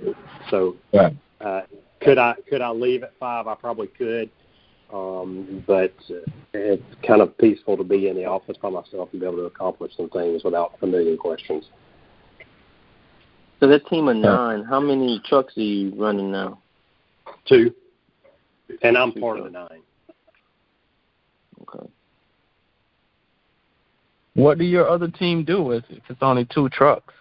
[0.50, 0.76] so,
[1.40, 1.62] uh,
[2.02, 3.46] could I could I leave at five?
[3.46, 4.30] I probably could,
[4.92, 5.94] um, but
[6.54, 9.44] it's kind of peaceful to be in the office by myself and be able to
[9.44, 11.64] accomplish some things without a million questions.
[13.60, 16.60] So that team of nine, how many trucks are you running now?
[17.46, 17.74] Two,
[18.82, 19.82] and I'm part of the nine.
[21.62, 21.86] Okay.
[24.34, 27.12] What do your other team do if if it's only two trucks?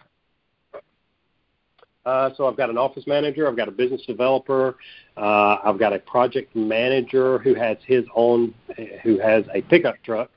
[2.08, 4.78] Uh, so I've got an office manager, I've got a business developer,
[5.18, 8.54] uh, I've got a project manager who has his own,
[9.04, 10.32] who has a pickup truck,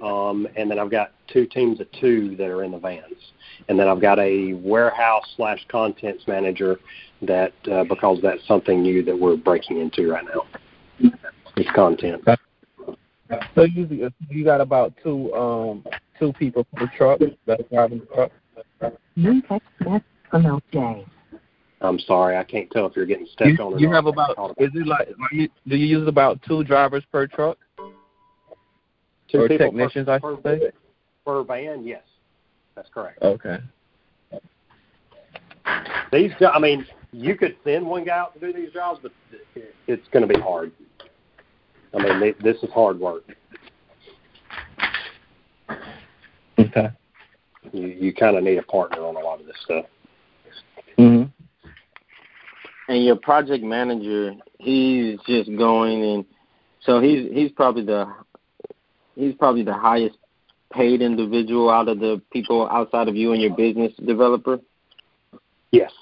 [0.00, 3.32] um, and then I've got two teams of two that are in the vans,
[3.68, 6.78] and then I've got a warehouse slash contents manager
[7.22, 11.10] that uh, because that's something new that we're breaking into right now.
[11.56, 12.22] It's content.
[13.56, 15.84] So you you got about two um
[16.20, 18.92] two people per truck that's driving the truck.
[19.16, 21.06] New text message from LJ.
[21.82, 23.94] I'm sorry, I can't tell if you're getting stepped You, on or you not.
[23.96, 27.58] have about is it like do you use about two drivers per truck
[29.30, 30.70] two or technicians per, I per, should say?
[31.24, 31.86] per van.
[31.86, 32.02] Yes,
[32.74, 33.22] that's correct.
[33.22, 33.58] Okay.
[36.12, 39.12] These, I mean, you could send one guy out to do these jobs, but
[39.86, 40.70] it's going to be hard.
[41.92, 43.24] I mean, they, this is hard work.
[46.58, 46.88] Okay.
[47.72, 49.84] You you kind of need a partner on a lot of this stuff.
[50.98, 51.30] Mhm.
[52.88, 56.24] And your project manager, he's just going and
[56.80, 58.06] so he's he's probably the
[59.16, 60.16] he's probably the highest
[60.72, 64.58] paid individual out of the people outside of you and your business developer.
[65.72, 65.92] Yes,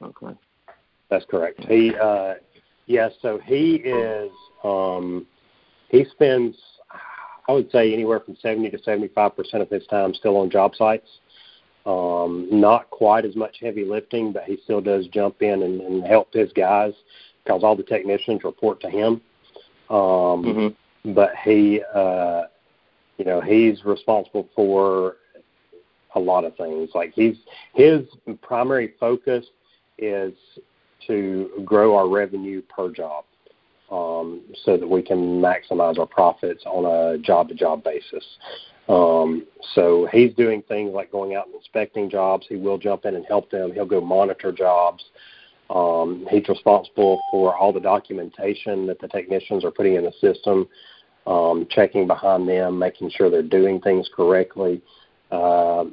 [0.00, 0.36] Okay.
[1.10, 1.60] that's correct.
[1.64, 2.34] He, uh,
[2.86, 4.30] yes, so he is.
[4.62, 5.26] Um,
[5.88, 6.56] he spends,
[7.48, 10.74] I would say, anywhere from seventy to seventy-five percent of his time still on job
[10.76, 11.08] sites.
[11.86, 16.06] Um, not quite as much heavy lifting, but he still does jump in and, and
[16.06, 16.94] help his guys
[17.44, 19.20] because all the technicians report to him.
[19.90, 22.44] Um, hmm But he, uh,
[23.18, 25.16] you know, he's responsible for
[26.14, 26.90] a lot of things.
[26.94, 27.36] Like he's
[27.74, 28.06] his
[28.40, 29.44] primary focus
[29.98, 30.32] is
[31.06, 33.24] to grow our revenue per job,
[33.90, 38.24] um, so that we can maximize our profits on a job to job basis.
[38.88, 42.46] Um, so he's doing things like going out and inspecting jobs.
[42.48, 43.72] He will jump in and help them.
[43.72, 45.04] He'll go monitor jobs.
[45.70, 50.68] Um, he's responsible for all the documentation that the technicians are putting in the system,
[51.26, 54.82] um, checking behind them, making sure they're doing things correctly,
[55.30, 55.84] uh,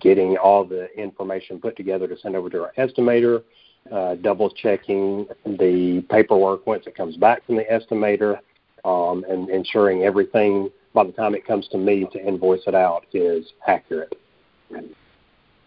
[0.00, 3.44] getting all the information put together to send over to our estimator,
[3.92, 8.40] uh, double checking the paperwork once it comes back from the estimator,
[8.84, 13.04] um, and ensuring everything by the time it comes to me to invoice it out
[13.12, 14.14] is accurate.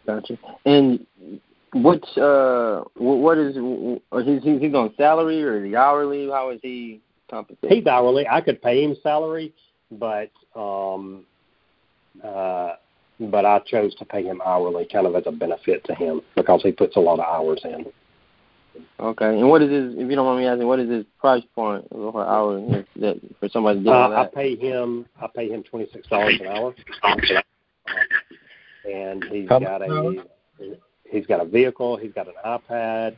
[0.06, 0.38] Gotcha.
[0.66, 1.06] And
[1.74, 3.56] what's uh wh- what is
[4.26, 6.30] he's he's he's on salary or is he hourly?
[6.30, 7.78] How is he compensated?
[7.78, 8.28] He's hourly.
[8.28, 9.54] I could pay him salary,
[9.92, 11.26] but um,
[12.24, 12.74] uh,
[13.20, 16.62] but I chose to pay him hourly, kind of as a benefit to him because
[16.64, 17.86] he puts a lot of hours in.
[19.00, 19.40] Okay.
[19.40, 19.94] And what is his?
[19.96, 23.20] If you don't mind me asking, what is his price point per hour is that
[23.40, 25.06] for somebody to do all Uh, I pay him.
[25.22, 26.74] I pay him twenty six dollars an hour,
[28.92, 30.76] and he's How got much a
[31.10, 31.98] he's got a vehicle.
[31.98, 33.16] He's got an iPad.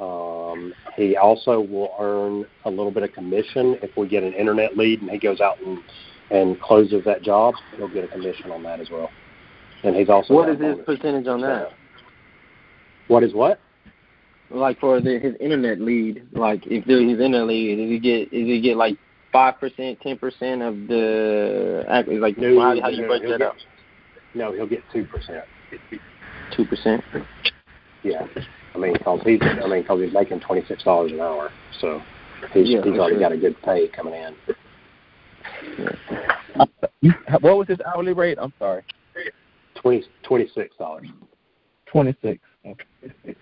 [0.00, 4.76] Um, he also will earn a little bit of commission if we get an internet
[4.76, 5.78] lead and he goes out and
[6.30, 7.54] and closes that job.
[7.76, 9.10] He'll get a commission on that as well.
[9.84, 10.86] And he's also What got is a his bonus.
[10.86, 11.72] percentage on that?
[13.08, 13.60] What is what?
[14.54, 18.32] Like for the, his internet lead, like if there his internet lead, does he get
[18.32, 18.96] is he get like
[19.32, 22.08] five percent, ten percent of the act?
[22.08, 23.56] Like No, how, how do you no, break he'll that get- up?
[24.34, 25.44] No, he'll get two percent.
[26.56, 27.02] Two percent.
[28.02, 28.26] Yeah,
[28.74, 31.50] I mean, cause he's, I mean, cause he's making twenty six dollars an hour,
[31.80, 32.02] so
[32.52, 33.20] he's Yeah, he's already sure.
[33.20, 34.34] got a good pay coming in.
[37.00, 38.38] You, what was his hourly rate?
[38.40, 38.82] I'm sorry.
[39.74, 41.08] Twenty twenty six dollars,
[41.86, 42.40] Twenty six.
[42.66, 43.34] Okay.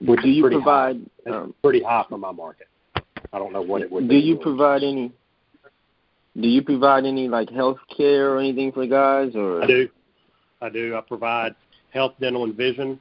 [0.00, 1.00] Which Do is you pretty provide?
[1.26, 1.30] high.
[1.32, 2.68] Um, pretty high for my market.
[3.32, 4.04] I don't know what it would.
[4.04, 5.12] do be you for- provide any?
[6.40, 9.62] Do you provide any like health care or anything for guys or?
[9.62, 9.88] I do.
[10.60, 10.96] I do.
[10.96, 11.54] I provide
[11.92, 12.98] health, dental, and vision.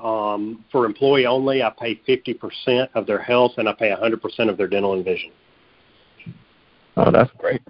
[0.00, 4.50] Um, for employee only, I pay 50% of their health and I pay a 100%
[4.50, 5.30] of their dental and vision.
[6.96, 7.62] Oh, that's great.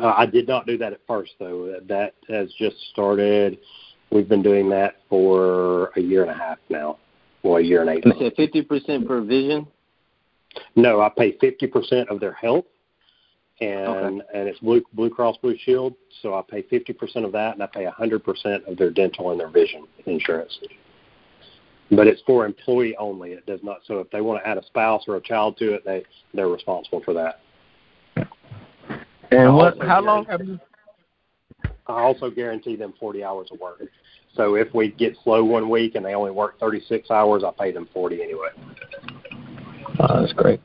[0.00, 1.76] Uh, I did not do that at first, though.
[1.86, 3.58] That has just started.
[4.12, 6.98] We've been doing that for a year and a half now.
[7.42, 8.24] Well, a year and eight You months.
[8.24, 9.66] said fifty percent per vision.
[10.76, 12.66] No, I pay 50% of their health,
[13.62, 17.62] and and it's Blue Blue Cross Blue Shield, so I pay 50% of that, and
[17.62, 20.58] I pay 100% of their dental and their vision insurance.
[21.90, 23.32] But it's for employee only.
[23.32, 23.78] It does not.
[23.86, 26.04] So if they want to add a spouse or a child to it, they
[26.34, 27.40] they're responsible for that.
[29.30, 29.78] And what?
[29.80, 30.60] How long have you?
[31.86, 33.82] I also guarantee them 40 hours of work.
[34.34, 37.72] So if we get slow one week and they only work 36 hours, I pay
[37.72, 38.48] them 40 anyway.
[40.00, 40.60] Oh, that's great.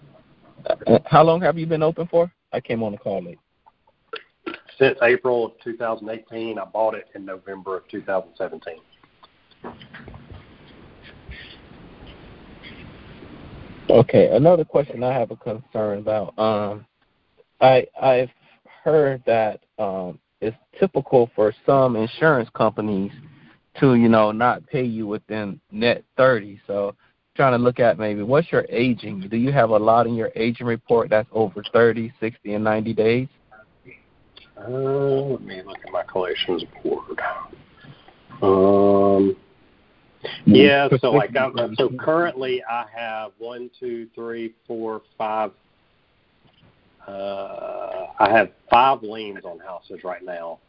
[0.66, 2.32] Uh, How long have you been open for?
[2.54, 3.40] I came on the call late.
[4.80, 8.76] Since April of 2018, I bought it in November of 2017.
[13.90, 16.38] Okay, another question I have a concern about.
[16.38, 16.86] Um,
[17.62, 18.30] I I've
[18.84, 23.12] heard that um, it's typical for some insurance companies
[23.80, 26.60] to you know not pay you within net thirty.
[26.68, 26.96] So
[27.38, 29.28] trying to look at maybe what's your aging?
[29.30, 32.94] Do you have a lot in your aging report that's over 30, 60, and 90
[32.94, 33.28] days?
[34.58, 37.22] Uh, let me look at my collections board.
[38.42, 39.36] Um,
[40.46, 45.52] yeah, so like I'm, so currently I have one, two, three, four, five.
[47.08, 50.60] Uh, I have five liens on houses right now.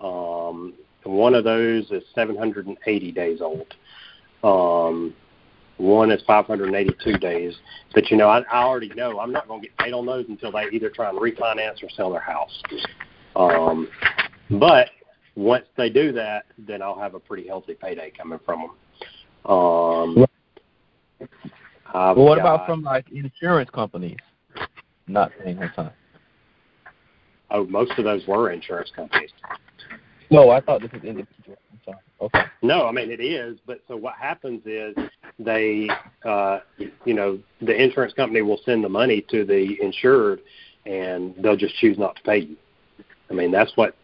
[0.00, 0.74] Um,
[1.04, 3.74] and one of those is 780 days old.
[4.44, 5.14] Um,
[5.78, 7.54] one is 582 days.
[7.94, 10.26] But you know, I, I already know I'm not going to get paid on those
[10.28, 12.62] until they either try and refinance or sell their house.
[13.36, 13.88] Um,
[14.50, 14.90] but
[15.34, 19.50] once they do that, then I'll have a pretty healthy payday coming from them.
[19.50, 20.26] Um,
[21.94, 24.18] I've But what got- about from like insurance companies
[25.08, 25.90] not paying on time?
[27.50, 29.30] Oh, most of those were insurance companies.
[30.32, 31.58] No, I thought this was individual.
[32.22, 32.44] Okay.
[32.62, 34.94] No, I mean it is, but so what happens is
[35.38, 35.88] they,
[36.24, 36.60] uh,
[37.04, 40.40] you know, the insurance company will send the money to the insured,
[40.86, 42.56] and they'll just choose not to pay you.
[43.30, 43.94] I mean that's what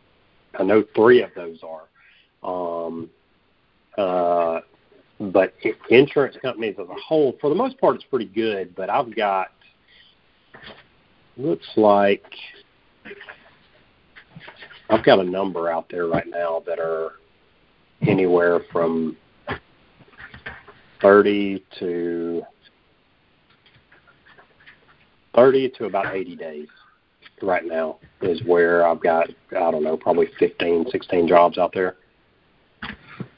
[0.59, 0.85] I know.
[0.95, 3.09] Three of those are, um,
[3.97, 4.61] uh,
[5.21, 5.55] but
[5.89, 8.75] insurance companies as a whole, for the most part, it's pretty good.
[8.75, 9.49] But I've got
[11.37, 12.25] looks like
[14.91, 17.13] I've got a number out there right now that are
[18.07, 19.17] anywhere from
[21.03, 22.43] 30 to
[25.35, 26.69] 30 to about 80 days
[27.43, 31.97] right now is where I've got I don't know probably 15 16 jobs out there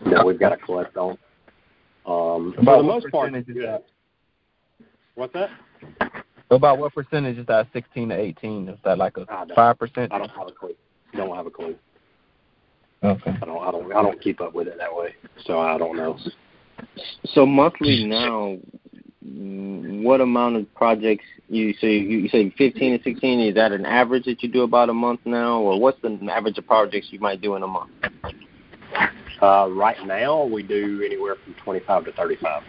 [0.07, 1.19] that we've got to collect on
[2.07, 3.57] um for the most part is good.
[3.57, 3.85] that?
[5.17, 5.51] what's that
[6.51, 7.69] About what percentage is that?
[7.73, 8.69] Sixteen to eighteen?
[8.69, 10.13] Is that like a five percent?
[10.13, 10.75] I don't have a clue
[11.17, 11.77] don't have a clue
[13.03, 13.31] Okay.
[13.31, 15.15] I don't I don't I don't keep up with it that way
[15.47, 16.19] so I don't know
[17.35, 18.59] So monthly now,
[19.23, 23.41] what amount of projects you say you, you say fifteen to sixteen?
[23.41, 26.59] Is that an average that you do about a month now, or what's the average
[26.59, 27.91] of projects you might do in a month?
[29.43, 32.63] uh right now we do anywhere from 25 to 35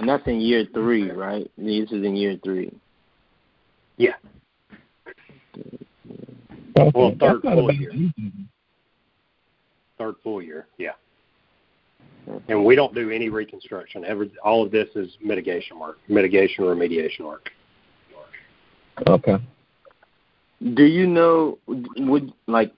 [0.00, 1.50] And that's in year three, right?
[1.58, 2.72] This is in year three.
[3.98, 4.14] yeah
[6.78, 6.90] Okay.
[6.94, 7.90] Well, third full year.
[7.90, 8.48] reason.
[9.98, 10.66] third full year.
[10.78, 10.92] Yeah.
[12.48, 14.04] And we don't do any reconstruction.
[14.06, 17.50] Every all of this is mitigation work, mitigation or remediation work.
[19.06, 19.36] Okay.
[20.74, 21.58] Do you know?
[21.66, 22.72] Would like?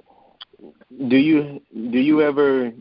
[1.08, 2.72] Do you do you ever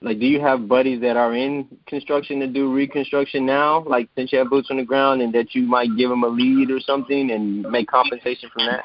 [0.00, 0.18] like?
[0.20, 3.84] Do you have buddies that are in construction to do reconstruction now?
[3.84, 6.28] Like since you have boots on the ground, and that you might give them a
[6.28, 8.84] lead or something and make compensation from that.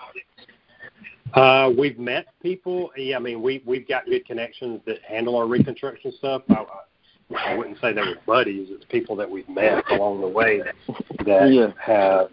[1.34, 2.92] Uh, we've met people.
[2.98, 6.42] Yeah, I mean, we we've got good connections that handle our reconstruction stuff.
[6.50, 6.66] I,
[7.38, 8.68] I wouldn't say they were buddies.
[8.72, 10.62] It's people that we've met along the way
[11.26, 11.72] that Yeah.
[11.80, 12.30] have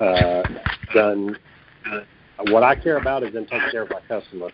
[0.00, 0.42] uh,
[0.92, 1.36] done.
[2.48, 4.50] What I care about is them taking care of my customer.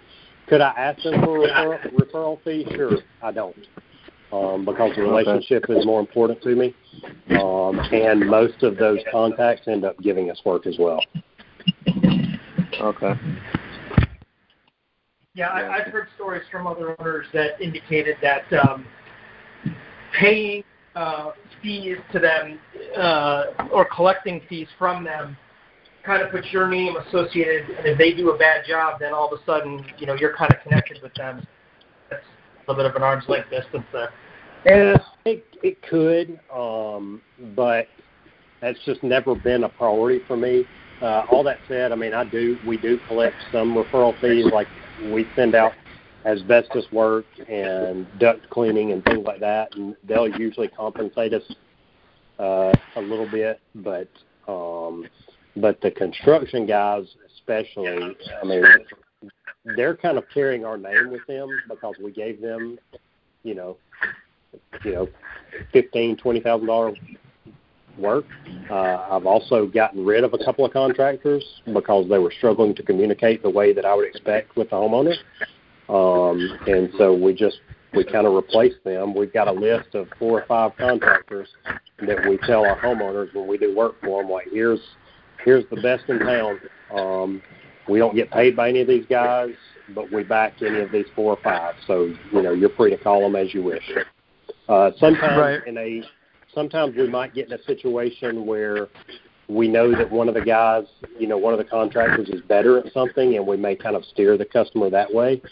[0.49, 2.67] Could I ask them for a referral, referral fee?
[2.75, 3.57] Sure, I don't,
[4.33, 6.75] um, because the relationship is more important to me.
[7.31, 11.01] Um, and most of those contacts end up giving us work as well.
[12.81, 13.15] Okay.
[15.35, 18.87] Yeah, I, I've heard stories from other owners that indicated that um,
[20.19, 20.63] paying
[20.95, 21.31] uh,
[21.63, 22.59] fees to them
[22.97, 25.37] uh, or collecting fees from them
[26.05, 29.33] kind of puts your name associated, and if they do a bad job, then all
[29.33, 31.47] of a sudden, you know, you're kind of connected with them.
[32.11, 34.13] That's a little bit of an arm's length distance there.
[34.67, 37.21] Yeah, it it could, um,
[37.55, 37.87] but
[38.61, 40.65] that's just never been a priority for me.
[41.03, 44.69] Uh, all that said, I mean, I do we do collect some referral fees, like
[45.11, 45.73] we send out
[46.25, 51.43] asbestos work and duct cleaning and things like that, and they'll usually compensate us
[52.39, 54.09] uh, a little bit, but
[54.49, 55.07] um,
[55.57, 57.05] but the construction guys
[57.37, 58.65] especially, I mean,
[59.77, 62.79] they're kind of carrying our name with them because we gave them,
[63.43, 63.77] you know,
[64.85, 65.09] you know,
[65.73, 66.95] fifteen, twenty thousand dollar
[67.99, 68.25] work.
[68.71, 72.83] Uh, I've also gotten rid of a couple of contractors because they were struggling to
[72.83, 75.15] communicate the way that I would expect with the homeowner.
[75.89, 77.59] Um, and so we just
[77.95, 79.15] we kind of replaced them.
[79.15, 81.49] We've got a list of four or five contractors
[82.01, 84.81] that we tell our homeowners when we do work for them, like here's
[85.45, 86.61] here's the best in town.
[86.97, 87.43] Um,
[87.89, 89.51] we don't get paid by any of these guys,
[89.95, 91.75] but we back any of these four or five.
[91.87, 93.83] So you know you're free to call them as you wish.
[94.69, 95.67] Uh, sometimes Right.
[95.67, 96.03] in a
[96.55, 98.89] sometimes we might get in a situation where
[99.49, 100.85] we know that one of the guys,
[101.19, 104.05] you know, one of the contractors is better at something, and we may kind of
[104.07, 105.43] steer the customer that way.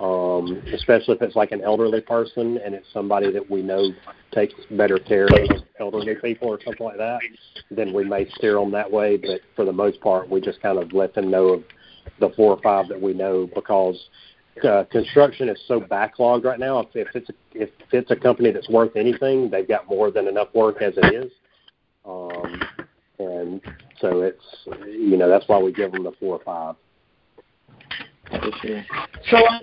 [0.00, 3.90] Um, especially if it's like an elderly person and it's somebody that we know
[4.30, 7.18] takes better care of elderly people or something like that,
[7.72, 9.16] then we may steer them that way.
[9.16, 11.64] But for the most part, we just kind of let them know of
[12.20, 14.08] the four or five that we know because
[14.64, 16.80] uh, construction is so backlogged right now.
[16.80, 20.28] If, if it's a, if it's a company that's worth anything, they've got more than
[20.28, 21.32] enough work as it is.
[22.04, 22.62] Um,
[23.18, 23.60] and
[24.00, 24.44] so it's
[24.86, 26.76] you know that's why we give them the four or five.
[29.30, 29.60] So I'm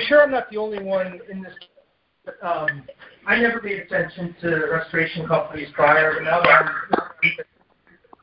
[0.00, 1.52] sure I'm not the only one in this.
[2.42, 2.82] Um,
[3.26, 6.70] I never paid attention to restoration companies prior, but now that I'm,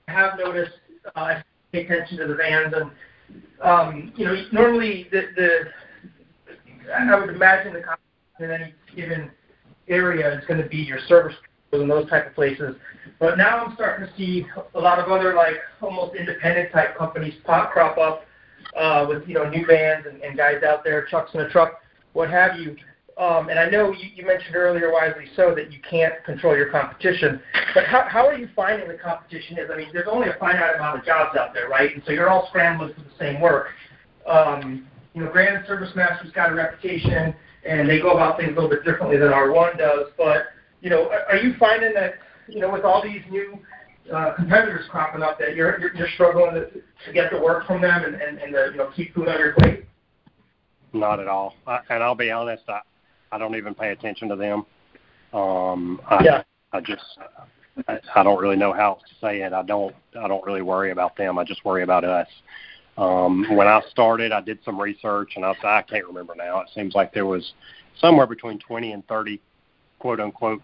[0.08, 0.74] I have noticed
[1.16, 2.92] uh, I pay attention to the vans, and
[3.62, 9.32] um, you know, normally the, the I would imagine the in any given
[9.88, 11.36] area is going to be your service
[11.72, 12.76] and those type of places.
[13.20, 17.34] But now I'm starting to see a lot of other like almost independent type companies
[17.46, 18.26] pop crop up
[18.76, 21.82] uh, with you know new vans and, and guys out there, trucks in a truck,
[22.14, 22.76] what have you.
[23.18, 26.72] Um, and I know you, you mentioned earlier, wisely so, that you can't control your
[26.72, 27.40] competition.
[27.76, 29.70] But how, how are you finding the competition is?
[29.72, 31.94] I mean, there's only a finite amount of jobs out there, right?
[31.94, 33.68] And so you're all scrambling for the same work.
[34.28, 38.56] Um, you know, Grand Service Master's got a reputation, and they go about things a
[38.56, 40.08] little bit differently than R1 does.
[40.18, 40.46] But
[40.82, 42.16] you know, are, are you finding that
[42.48, 43.60] you know with all these new
[44.12, 47.82] uh, competitors cropping up that you're you're, you're struggling to, to get the work from
[47.82, 49.86] them and, and, and to, you know keep food on your plate?
[50.92, 51.56] Not at all.
[51.66, 52.82] I, and I'll be honest, I
[53.32, 54.66] I don't even pay attention to them.
[55.34, 56.44] Um, I, Yeah.
[56.72, 57.04] I just
[57.88, 59.54] I, I don't really know how to say it.
[59.54, 61.40] I don't I don't really worry about them.
[61.40, 62.28] I just worry about us.
[62.98, 66.60] Um, when I started, I did some research, and I I can't remember now.
[66.62, 67.54] It seems like there was
[68.00, 69.40] somewhere between 20 and 30
[70.00, 70.62] quote unquote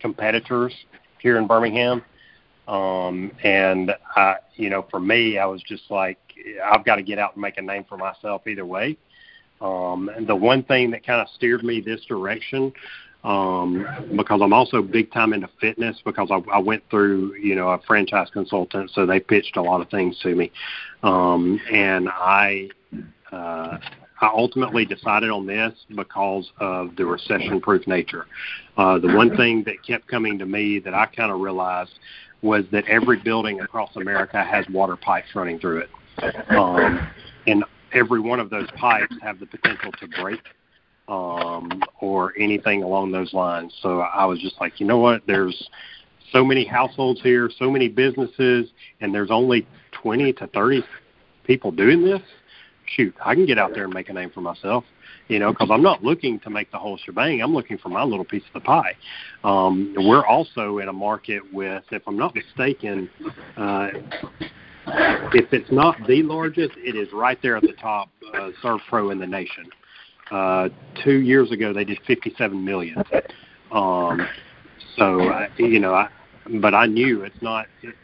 [0.00, 0.74] competitors
[1.20, 2.02] here in Birmingham.
[2.68, 6.18] Um, and I, you know, for me, I was just like,
[6.70, 8.98] I've got to get out and make a name for myself either way.
[9.60, 12.72] Um, and the one thing that kind of steered me this direction,
[13.24, 17.70] um, because I'm also big time into fitness because I, I went through, you know,
[17.70, 20.52] a franchise consultant, so they pitched a lot of things to me.
[21.02, 22.68] Um, and I,
[23.32, 23.78] uh,
[24.20, 28.26] I ultimately decided on this because of the recession proof nature.
[28.76, 31.98] Uh, the one thing that kept coming to me that I kind of realized
[32.42, 35.90] was that every building across America has water pipes running through it.
[36.50, 37.08] Um,
[37.46, 40.40] and every one of those pipes have the potential to break
[41.08, 43.74] um, or anything along those lines.
[43.82, 45.22] So I was just like, you know what?
[45.26, 45.68] There's
[46.32, 48.68] so many households here, so many businesses,
[49.00, 50.84] and there's only 20 to 30
[51.44, 52.20] people doing this.
[52.96, 54.84] Shoot, I can get out there and make a name for myself.
[55.28, 57.42] You know, because I'm not looking to make the whole shebang.
[57.42, 58.94] I'm looking for my little piece of the pie.
[59.44, 63.10] Um, we're also in a market with, if I'm not mistaken,
[63.58, 63.88] uh,
[65.34, 68.08] if it's not the largest, it is right there at the top.
[68.34, 69.70] Uh, ServPro in the nation.
[70.30, 70.68] Uh,
[71.02, 73.02] two years ago, they did 57 million.
[73.72, 74.26] Um,
[74.96, 76.08] so I, you know, I,
[76.60, 77.66] but I knew it's not.
[77.82, 77.94] It,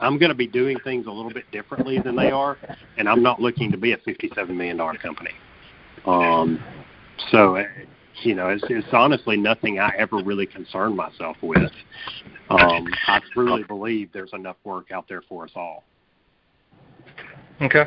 [0.00, 2.58] I'm going to be doing things a little bit differently than they are,
[2.98, 5.30] and I'm not looking to be a 57 million dollar company.
[6.06, 6.62] Um,
[7.30, 7.62] so,
[8.22, 11.72] you know, it's, it's honestly nothing I ever really concern myself with.
[12.48, 15.84] Um, I truly believe there's enough work out there for us all.
[17.60, 17.86] Okay.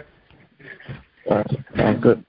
[1.29, 1.57] All right.
[1.77, 2.23] Sounds good.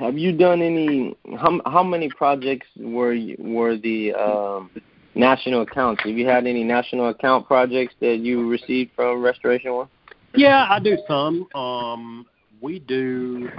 [0.00, 1.14] Have you done any?
[1.38, 4.70] How how many projects were you, were the um,
[5.14, 6.02] national accounts?
[6.04, 9.88] Have you had any national account projects that you received from Restoration One?
[10.34, 11.46] Yeah, I do some.
[11.54, 12.26] Um,
[12.60, 13.50] we do.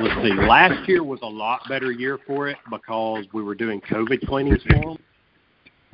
[0.00, 0.32] Let's see.
[0.32, 4.62] Last year was a lot better year for it because we were doing COVID cleanings
[4.62, 4.98] for them.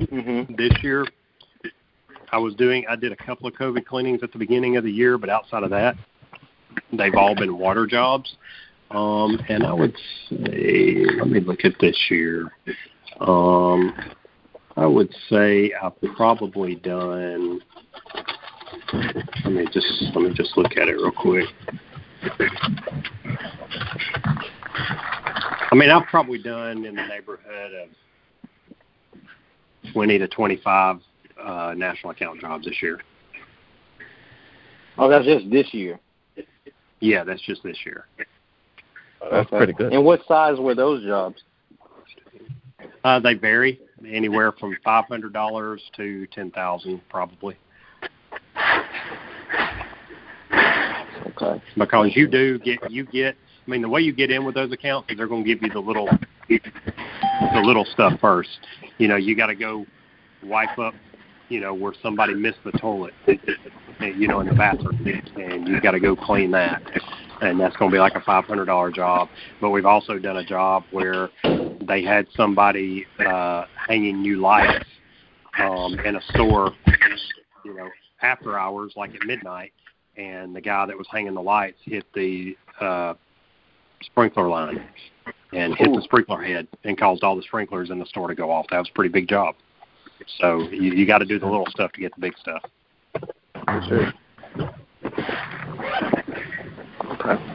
[0.00, 0.54] Mm-hmm.
[0.54, 1.06] This year,
[2.32, 2.84] I was doing.
[2.88, 5.62] I did a couple of COVID cleanings at the beginning of the year, but outside
[5.62, 5.96] of that,
[6.92, 8.36] they've all been water jobs.
[8.90, 9.94] Um, and I would
[10.30, 12.50] say, let me look at this year.
[13.20, 13.92] Um,
[14.76, 17.60] I would say I've probably done.
[18.92, 21.46] Let me just let me just look at it real quick.
[25.70, 27.88] I mean, I've probably done in the neighborhood of
[29.92, 31.00] twenty to twenty-five
[31.42, 33.00] uh, national account jobs this year.
[34.96, 36.00] Oh, that's just this year.
[37.00, 38.06] Yeah, that's just this year.
[39.20, 39.56] That's Okay.
[39.56, 39.92] pretty good.
[39.92, 41.42] And what size were those jobs?
[43.04, 47.56] Uh, they vary anywhere from five hundred dollars to ten thousand, probably.
[51.40, 51.62] Okay.
[51.76, 53.36] because you do get you get
[53.66, 55.62] I mean the way you get in with those accounts is they're going to give
[55.62, 56.08] you the little
[56.48, 58.58] the little stuff first.
[58.98, 59.86] You know, you got to go
[60.42, 60.94] wipe up,
[61.48, 63.14] you know, where somebody missed the toilet,
[64.00, 64.98] you know, in the bathroom,
[65.36, 66.82] and you got to go clean that.
[67.40, 69.28] And that's going to be like a five hundred dollar job.
[69.60, 71.28] But we've also done a job where
[71.86, 74.84] they had somebody uh, hanging new lights
[75.58, 76.72] um, in a store,
[77.64, 77.88] you know,
[78.22, 79.72] after hours, like at midnight,
[80.18, 83.14] and the guy that was hanging the lights hit the uh,
[84.02, 84.84] sprinkler line
[85.52, 88.50] and hit the sprinkler head and caused all the sprinklers in the store to go
[88.50, 88.66] off.
[88.70, 89.54] That was a pretty big job.
[90.40, 92.62] So you, you got to do the little stuff to get the big stuff.
[93.88, 94.12] Sure.
[97.12, 97.54] Okay.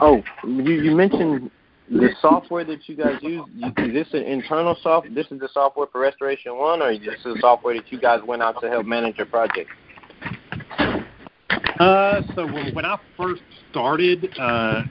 [0.00, 1.50] Oh, you, you mentioned
[1.92, 3.44] the software that you guys use,
[3.78, 5.14] is this an internal soft?
[5.14, 8.20] This is the software for Restoration One, or is this the software that you guys
[8.26, 9.68] went out to help manage your project?
[11.78, 14.82] Uh, so when, I first started, uh,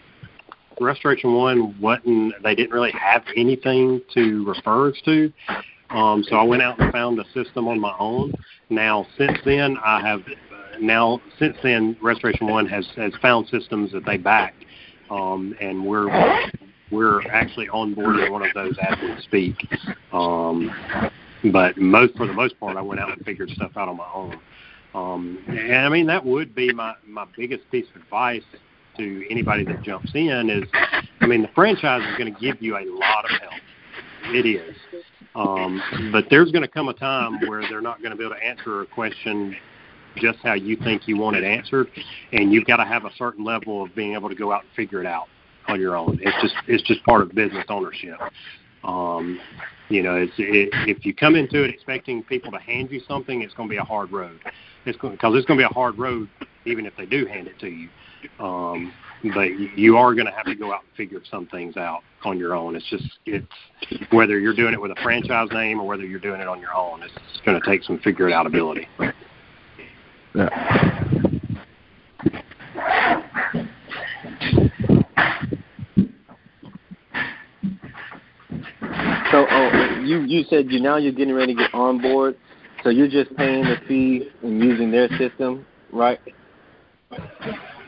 [0.80, 2.34] Restoration One wasn't.
[2.44, 5.32] They didn't really have anything to refer us to.
[5.90, 8.34] Um, so I went out and found a system on my own.
[8.70, 10.22] Now, since then, I have
[10.80, 14.54] now since then Restoration One has has found systems that they back,
[15.10, 16.10] um, and we're
[16.92, 19.56] we're actually onboarding one of those as we speak.
[20.12, 20.72] Um,
[21.52, 24.08] but most for the most part, I went out and figured stuff out on my
[24.14, 24.40] own.
[24.94, 28.44] Um, and I mean that would be my my biggest piece of advice
[28.98, 30.64] to anybody that jumps in is,
[31.22, 33.54] I mean the franchise is going to give you a lot of help.
[34.26, 34.76] It is.
[35.34, 35.82] Um,
[36.12, 38.44] but there's going to come a time where they're not going to be able to
[38.44, 39.56] answer a question
[40.18, 41.88] just how you think you want it answered,
[42.34, 44.72] and you've got to have a certain level of being able to go out and
[44.76, 45.30] figure it out
[45.68, 46.20] on your own.
[46.22, 48.20] It's just it's just part of business ownership.
[48.84, 49.40] Um,
[49.90, 53.42] you know, it's, it, if you come into it expecting people to hand you something,
[53.42, 54.40] it's going to be a hard road.
[54.86, 56.30] It's because it's going to be a hard road,
[56.66, 57.90] even if they do hand it to you.
[58.40, 58.94] Um,
[59.36, 62.40] but you are going to have to go out and figure some things out on
[62.40, 62.76] your own.
[62.76, 63.46] It's just it's
[64.12, 66.74] whether you're doing it with a franchise name or whether you're doing it on your
[66.74, 67.04] own.
[67.04, 67.14] It's
[67.46, 68.88] going to take some figure it out ability.
[70.34, 70.72] Yeah.
[79.32, 82.36] So, oh, you you said you now you're getting ready to get on board.
[82.84, 86.20] So you're just paying the fee and using their system, right?
[87.12, 87.18] Uh,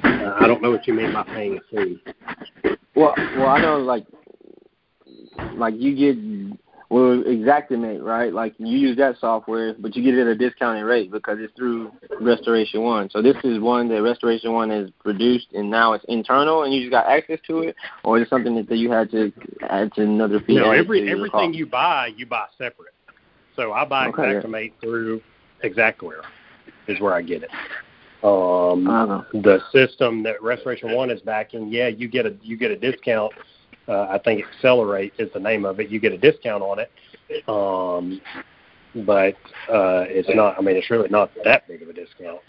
[0.03, 2.01] I don't know what you mean by paying a fee.
[2.95, 4.05] Well, well, I know like
[5.55, 6.62] like you get
[6.93, 8.31] well Xactimate, right?
[8.31, 11.51] Like you use that software, but you get it at a discounted rate because it's
[11.55, 11.91] through
[12.21, 13.09] Restoration One.
[13.09, 16.81] So this is one that Restoration One has produced, and now it's internal, and you
[16.81, 19.33] just got access to it, or is it something that, that you had to
[19.69, 20.55] add to another fee?
[20.55, 22.93] No, every everything you buy, you buy separate.
[23.55, 24.41] So I buy Okay, yeah.
[24.41, 25.21] Xactimate through
[25.63, 26.21] Xactware,
[26.87, 27.49] is where I get it.
[28.23, 29.23] Um, Uh-huh.
[29.33, 33.33] the system that Restoration One is backing, yeah, you get a you get a discount
[33.87, 35.89] Uh, I think Accelerate is the name of it.
[35.89, 36.91] You get a discount on it,
[37.49, 38.21] um,
[39.05, 39.35] but
[39.69, 40.57] uh, it's not.
[40.57, 42.39] I mean, it's really not that big of a discount.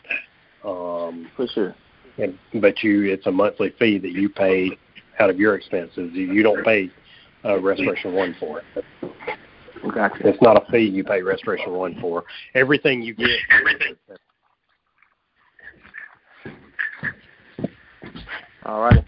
[0.65, 1.75] Um, For sure.
[2.19, 4.71] and, but you, it's a monthly fee that you pay
[5.19, 6.11] out of your expenses.
[6.13, 6.91] You you don't pay
[7.45, 8.85] uh, Restoration One for it.
[9.93, 10.27] Gotcha.
[10.27, 12.25] It's not a fee you pay Restoration One for.
[12.55, 13.39] Everything you get.
[18.65, 19.05] All right.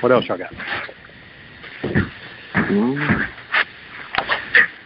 [0.00, 0.52] What else y'all got?
[2.54, 3.28] Mm.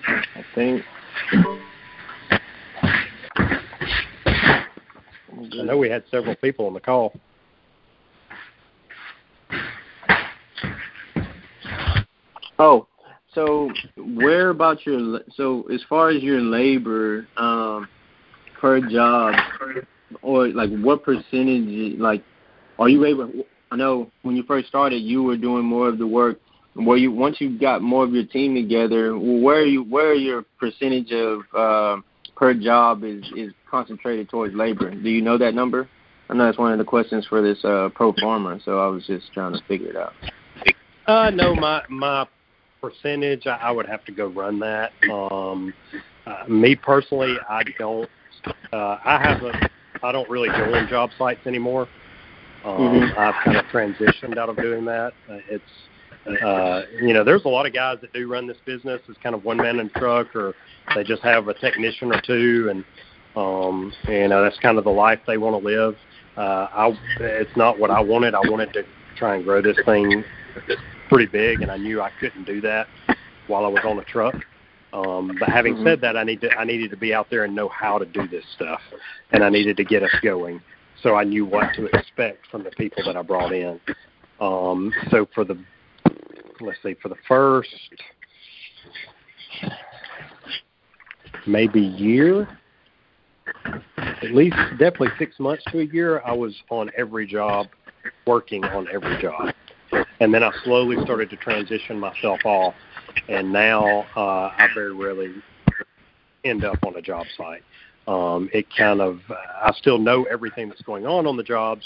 [0.09, 0.83] I think.
[5.59, 7.13] I know we had several people on the call.
[12.59, 12.87] Oh,
[13.35, 17.89] so where about your so as far as your labor um,
[18.61, 19.35] per job,
[20.23, 21.99] or like what percentage?
[21.99, 22.23] Like,
[22.79, 23.31] are you able?
[23.71, 26.39] I know when you first started, you were doing more of the work.
[26.75, 29.83] Where you once you got more of your team together, where are you?
[29.83, 32.01] Where are your percentage of uh,
[32.35, 34.91] per job is is concentrated towards labor?
[34.91, 35.89] Do you know that number?
[36.31, 39.07] I know that's one of the questions for this uh, pro forma, so I was
[39.07, 40.15] just trying to figure it out.
[41.07, 42.27] Uh, no, my my
[42.81, 44.93] percentage, I, I would have to go run that.
[45.11, 45.75] Um,
[46.27, 48.09] uh, me personally, I don't.
[48.73, 49.53] Uh, I have a.
[50.03, 51.89] I don't really go on job sites anymore.
[52.65, 53.19] Um, Mhm.
[53.19, 55.13] I've kind of transitioned out of doing that.
[55.29, 55.89] Uh, it's
[56.27, 59.35] uh, you know, there's a lot of guys that do run this business as kind
[59.35, 60.55] of one man in truck, or
[60.95, 62.85] they just have a technician or two, and
[63.35, 65.97] um, you know that's kind of the life they want to live.
[66.37, 68.35] Uh, I, it's not what I wanted.
[68.35, 68.85] I wanted to
[69.17, 70.25] try and grow this thing
[71.09, 72.87] pretty big, and I knew I couldn't do that
[73.49, 74.35] while I was on a truck.
[74.93, 75.85] Um, but having Mhm.
[75.85, 78.05] said that, I need to I needed to be out there and know how to
[78.05, 78.83] do this stuff,
[79.33, 80.61] and I needed to get us going.
[81.03, 83.81] So I knew what to expect from the people that I brought in.
[84.41, 85.57] Um, so for the
[86.61, 87.71] let's see, for the first
[91.47, 92.49] maybe year,
[93.97, 97.69] at least definitely six months to a year, I was on every job,
[98.27, 99.53] working on every job.
[100.21, 102.75] And then I slowly started to transition myself off,
[103.29, 105.35] and now uh, I very rarely
[106.45, 107.63] end up on a job site.
[108.09, 111.85] Um, it kind of, I still know everything that's going on on the jobs,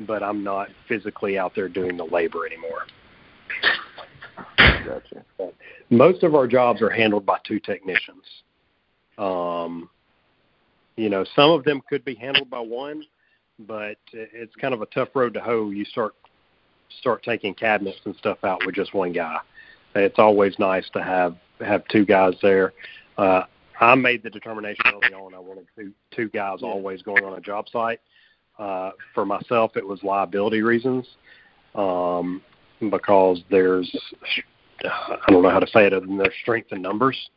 [0.00, 2.86] but I'm not physically out there doing the labor anymore.
[4.56, 5.24] Gotcha.
[5.90, 8.24] Most of our jobs are handled by two technicians.
[9.18, 9.90] Um,
[10.96, 13.04] you know, some of them could be handled by one,
[13.60, 15.70] but it's kind of a tough road to hoe.
[15.70, 16.14] You start
[17.00, 19.38] start taking cabinets and stuff out with just one guy.
[19.94, 22.72] It's always nice to have have two guys there.
[23.16, 23.42] Uh,
[23.80, 27.40] I made the determination early on I wanted two two guys always going on a
[27.40, 28.00] job site.
[28.58, 31.06] Uh, for myself, it was liability reasons
[31.76, 32.42] um,
[32.90, 33.88] because there's
[34.84, 37.30] I don't know how to say it other than there's strength in numbers.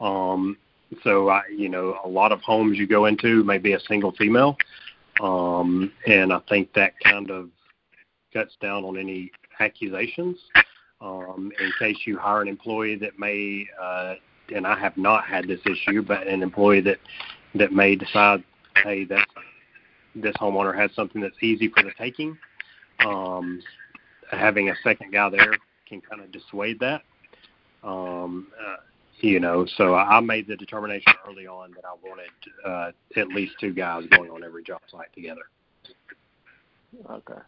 [0.00, 0.56] Um,
[1.04, 4.12] so I, you know, a lot of homes you go into may be a single
[4.12, 4.56] female,
[5.20, 7.50] um, and I think that kind of
[8.32, 9.30] cuts down on any
[9.60, 10.38] accusations.
[11.00, 14.14] Um, in case you hire an employee that may, uh,
[14.54, 16.98] and I have not had this issue, but an employee that
[17.54, 18.44] that may decide,
[18.84, 19.26] hey, that
[20.14, 22.36] this homeowner has something that's easy for the taking.
[23.04, 23.62] Um,
[24.30, 25.54] having a second guy there
[25.88, 27.02] can kind of dissuade that.
[27.82, 28.76] Um, uh,
[29.20, 32.30] you know, so I made the determination early on that I wanted
[32.66, 35.42] uh, at least two guys going on every job site together.
[37.10, 37.40] Okay.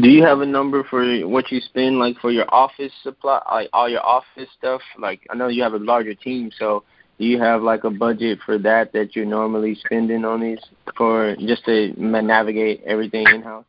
[0.00, 3.68] Do you have a number for what you spend, like for your office supply, like
[3.72, 4.80] all your office stuff?
[4.96, 6.84] Like I know you have a larger team, so
[7.18, 10.60] do you have like a budget for that that you're normally spending on these
[10.96, 13.64] for just to navigate everything in house?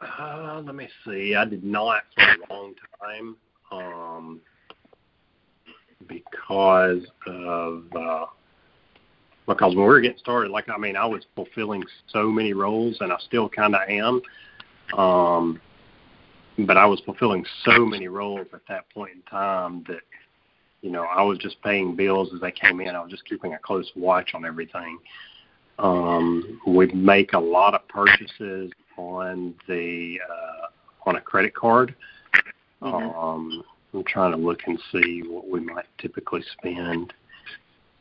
[0.00, 1.34] Uh, let me see.
[1.34, 3.36] I did not for a long time
[3.70, 4.40] um,
[6.08, 8.26] because of uh,
[9.46, 12.98] because when we were getting started, like I mean, I was fulfilling so many roles,
[13.00, 14.22] and I still kind of am.
[14.98, 15.60] Um,
[16.58, 20.02] but I was fulfilling so many roles at that point in time that
[20.82, 22.94] you know I was just paying bills as they came in.
[22.94, 24.98] I was just keeping a close watch on everything.
[25.78, 30.66] Um, we make a lot of purchases on the uh,
[31.08, 31.94] on a credit card.
[32.82, 33.16] Mhm.
[33.16, 33.64] Um,
[33.94, 37.12] I'm trying to look and see what we might typically spend.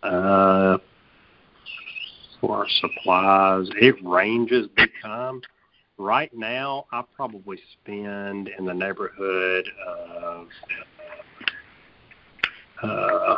[0.03, 0.77] Uh,
[2.39, 5.41] for our supplies, it ranges big time.
[5.97, 10.47] Right now, I probably spend in the neighborhood of
[12.81, 13.35] uh,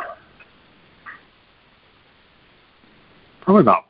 [3.42, 3.84] probably about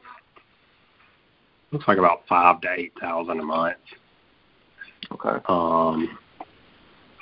[1.71, 3.77] looks like about five to eight thousand a month
[5.13, 5.45] Okay.
[5.49, 6.19] um,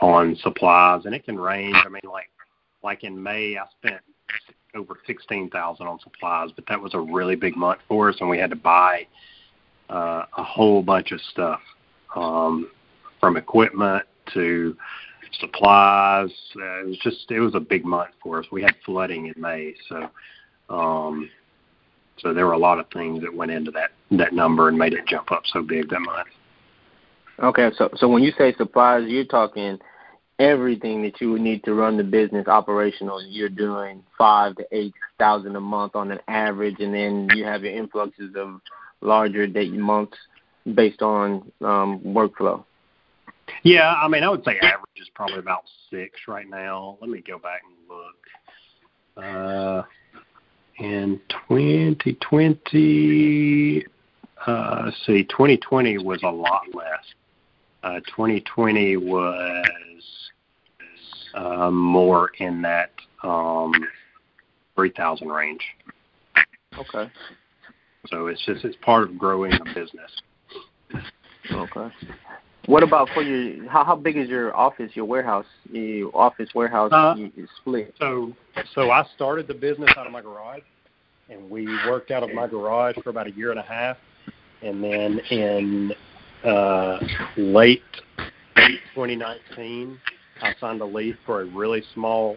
[0.02, 1.76] on supplies, and it can range.
[1.76, 2.28] I mean, like
[2.82, 4.00] like in May, I spent
[4.74, 8.28] over sixteen thousand on supplies, but that was a really big month for us, and
[8.28, 9.06] we had to buy
[9.88, 11.60] uh, a whole bunch of stuff,
[12.16, 12.70] um,
[13.20, 14.76] from equipment to
[15.40, 16.30] supplies.
[16.56, 18.46] Uh, it was just it was a big month for us.
[18.50, 20.10] We had flooding in May, so
[20.68, 21.30] um,
[22.18, 24.94] so there were a lot of things that went into that that number and made
[24.94, 26.28] it jump up so big that month.
[27.40, 27.70] Okay.
[27.76, 29.78] So so when you say supplies, you're talking
[30.42, 33.22] everything that you would need to run the business operational.
[33.22, 37.62] You're doing five to eight thousand a month on an average, and then you have
[37.62, 38.60] your influxes of
[39.00, 40.16] larger date months
[40.74, 42.64] based on um, workflow.
[43.62, 46.98] Yeah, I mean, I would say average is probably about six right now.
[47.00, 48.16] Let me go back and look.
[49.16, 49.82] Uh,
[50.78, 53.84] in 2020,
[54.46, 57.04] uh, see, 2020 was a lot less.
[57.82, 59.66] Uh, 2020 was
[61.70, 62.90] more in that
[63.22, 63.72] um,
[64.76, 65.60] 3,000 range.
[66.78, 67.10] Okay.
[68.08, 70.10] So it's just it's part of growing the business.
[71.50, 71.94] Okay.
[72.66, 73.68] What about for your?
[73.68, 74.90] How how big is your office?
[74.94, 75.46] Your warehouse?
[75.70, 77.14] Your office warehouse Uh,
[77.60, 77.94] split.
[77.98, 78.32] So,
[78.74, 80.62] so I started the business out of my garage,
[81.28, 83.96] and we worked out of my garage for about a year and a half,
[84.62, 85.92] and then in
[86.44, 86.98] uh,
[87.36, 87.82] late
[88.94, 89.98] 2019,
[90.42, 92.36] I signed a lease for a really small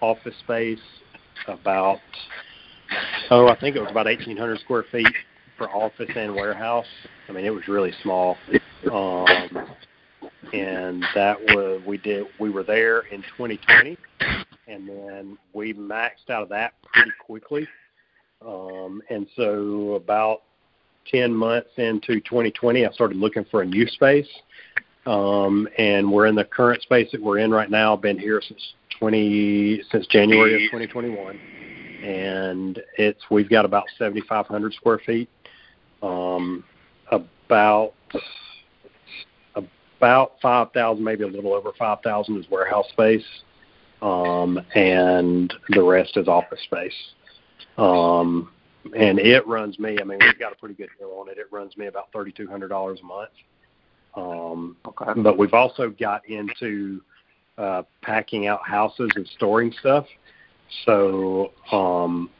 [0.00, 0.80] office space,
[1.46, 2.00] about
[3.30, 5.06] oh, I think it was about 1,800 square feet
[5.56, 6.86] for office and warehouse.
[7.28, 8.36] I mean, it was really small.
[8.90, 9.74] Um,
[10.52, 13.96] and that was we did we were there in 2020
[14.66, 17.66] and then we maxed out of that pretty quickly.
[18.46, 20.42] Um, and so about
[21.10, 24.28] 10 months into 2020, I started looking for a new space.
[25.06, 27.96] Um, and we're in the current space that we're in right now.
[27.96, 28.60] Been here since
[28.98, 31.38] 20 since January of 2021,
[32.04, 35.28] and it's we've got about 7,500 square feet.
[36.02, 36.64] Um,
[37.10, 37.94] about
[40.02, 43.24] about 5,000, maybe a little over 5,000 is warehouse space,
[44.02, 46.92] um, and the rest is office space.
[47.78, 48.50] Um,
[48.96, 49.96] and it runs me.
[50.00, 51.38] I mean, we've got a pretty good deal on it.
[51.38, 53.30] It runs me about thirty-two hundred dollars a month.
[54.14, 55.20] Um, Okay.
[55.20, 57.00] but we've also got into
[57.58, 60.06] uh, packing out houses and storing stuff.
[60.84, 62.30] So, um,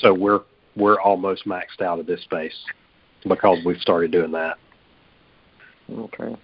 [0.00, 0.42] so we're
[0.76, 2.54] we're almost maxed out of this space
[3.26, 4.58] because we've started doing that.
[5.90, 6.36] Okay.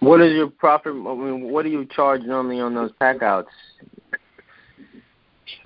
[0.00, 0.92] What is your profit?
[0.92, 3.48] I mean, what do you charge normally on those pack outs?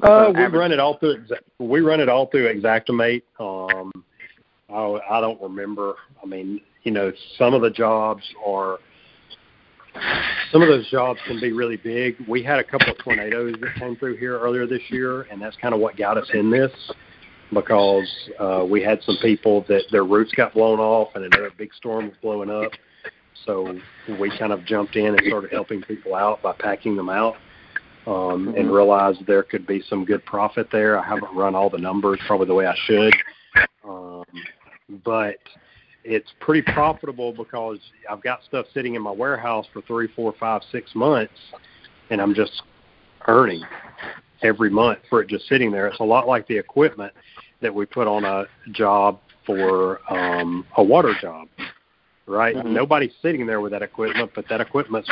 [0.03, 1.24] Uh, we run it all through.
[1.59, 3.22] We run it all through Xactimate.
[3.41, 3.93] Um,
[4.70, 5.95] I, I don't remember.
[6.22, 8.79] I mean, you know, some of the jobs are.
[10.53, 12.16] Some of those jobs can be really big.
[12.29, 15.57] We had a couple of tornadoes that came through here earlier this year, and that's
[15.57, 16.70] kind of what got us in this
[17.53, 18.09] because
[18.39, 22.07] uh, we had some people that their roofs got blown off, and another big storm
[22.07, 22.72] was blowing up.
[23.47, 23.79] So
[24.18, 27.37] we kind of jumped in and started helping people out by packing them out
[28.07, 28.74] um, and Mhm.
[28.74, 30.99] realized there could be some good profit there.
[30.99, 33.14] I haven't run all the numbers probably the way I should,
[33.85, 34.24] um,
[35.05, 35.39] but
[36.09, 37.78] it's pretty profitable because
[38.11, 41.34] I've got stuff sitting in my warehouse for three, four, five, six months,
[42.11, 42.62] and I'm just
[43.26, 43.62] earning
[44.42, 45.86] every month for it just sitting there.
[45.86, 47.12] It's a lot like the equipment
[47.61, 51.48] that we put on a job for um, a water job,
[52.26, 52.56] right?
[52.56, 52.70] Mhm.
[52.72, 55.11] Nobody's sitting there with that equipment, but that equipment's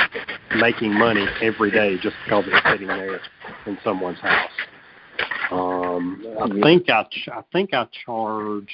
[0.56, 3.20] making money every day just because it's sitting there
[3.66, 4.50] in someone's house.
[5.50, 8.72] Um, I think I ch- I think I charge.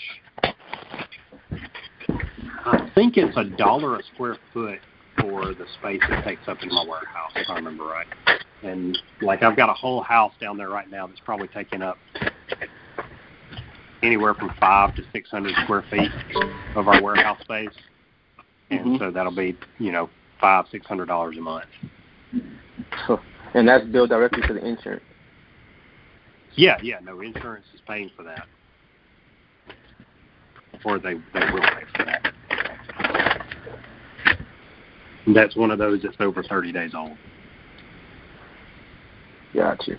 [2.65, 4.79] I think it's a dollar a square foot
[5.21, 8.07] for the space it takes up in my warehouse, if I remember right.
[8.63, 11.99] And like I've got a whole house down there right now that's probably taking up
[14.03, 16.11] anywhere from five to six hundred square feet
[16.77, 17.75] of our warehouse space,
[18.71, 18.99] and Mhm.
[18.99, 20.09] so that'll be you know
[20.41, 21.67] five six hundred dollars a month.
[23.55, 25.03] And that's billed directly to the insurance.
[26.55, 28.47] Yeah, yeah, no insurance is paying for that,
[30.85, 32.32] or they they will pay for that.
[35.29, 37.17] That's one of those that's over 30 days old.
[39.55, 39.99] Gotcha.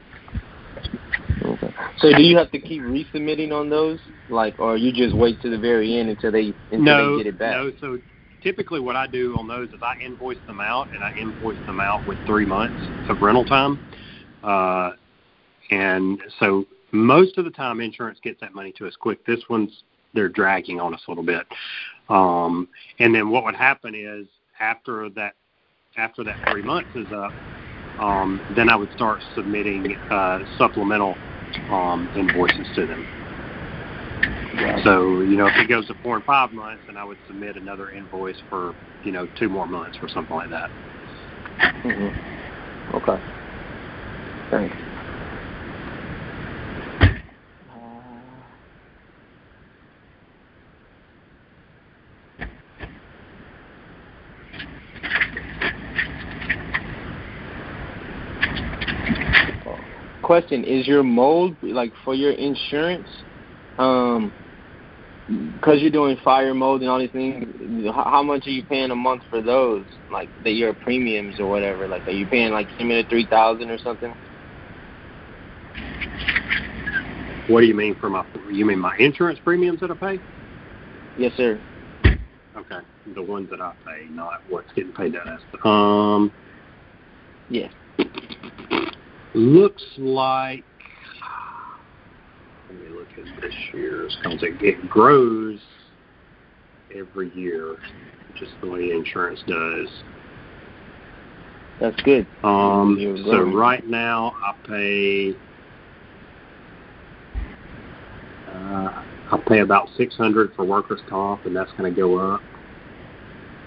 [1.46, 1.74] Okay.
[2.00, 4.00] So do you have to keep resubmitting on those,
[4.30, 7.34] like, or you just wait to the very end until they until no, they get
[7.34, 7.56] it back?
[7.56, 8.00] No, so
[8.42, 11.80] typically what I do on those is I invoice them out, and I invoice them
[11.80, 12.76] out with three months
[13.10, 13.80] of rental time.
[14.44, 14.92] Uh,
[15.72, 19.26] and so most of the time, insurance gets that money to us quick.
[19.26, 21.46] This one's they're dragging on us a little bit.
[22.10, 22.68] Um,
[23.00, 24.28] and then what would happen is
[24.64, 25.34] after that
[25.98, 27.32] after that three months is up,
[28.00, 31.16] um, then I would start submitting uh, supplemental
[31.70, 33.06] um, invoices to them.
[34.84, 37.58] So, you know, if it goes to four and five months, then I would submit
[37.58, 40.72] another invoice for, you know, two more months or something like that.
[41.84, 42.96] Mm-hmm.
[42.96, 43.24] Okay.
[44.50, 44.76] Thanks.
[60.34, 63.08] Question: Is your mold like for your insurance?
[63.78, 64.34] Um,
[65.28, 67.46] because you're doing fire mold and all these things,
[67.94, 69.86] how much are you paying a month for those?
[70.10, 71.88] Like the your premiums or whatever.
[71.88, 74.12] Like, are you paying like similar three thousand or something?
[77.46, 78.24] What do you mean for my?
[78.52, 80.20] You mean my insurance premiums that I pay?
[81.16, 81.62] Yes, sir.
[82.58, 82.80] Okay,
[83.14, 85.42] the ones that I pay, not what's getting paid out as.
[85.64, 86.34] Um.
[87.50, 87.68] Yeah.
[89.36, 90.64] Looks like.
[92.70, 95.60] Let me look at this year's it, it grows
[96.96, 97.78] every year,
[98.36, 99.88] just the way insurance does.
[101.80, 102.28] That's good.
[102.44, 105.34] Um, so right now I pay
[108.48, 112.42] uh, I pay about six hundred for workers' comp, and that's going to go up.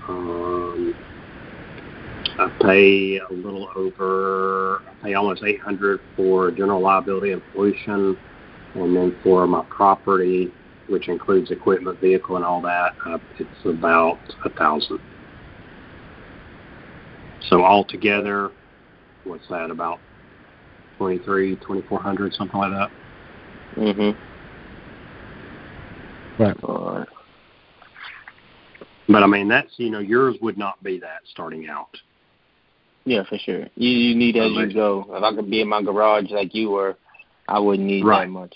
[0.09, 0.95] Um,
[2.39, 4.83] I pay a little over.
[4.87, 8.17] I pay almost eight hundred for general liability and pollution,
[8.75, 10.51] and then for my property,
[10.89, 14.99] which includes equipment, vehicle, and all that, uh, it's about a thousand.
[17.49, 18.51] So altogether,
[19.25, 20.01] what's that about?
[20.99, 22.91] Twenty three, twenty four hundred, something like that.
[23.77, 24.17] Mhm.
[26.39, 26.65] Right.
[26.65, 27.09] All right.
[29.09, 31.97] But I mean, that's you know, yours would not be that starting out.
[33.07, 33.67] Yeah, for sure.
[33.77, 35.07] You you need as you go.
[35.09, 36.97] If I could be in my garage like you were,
[37.49, 38.25] I wouldn't need Right.
[38.25, 38.55] that much.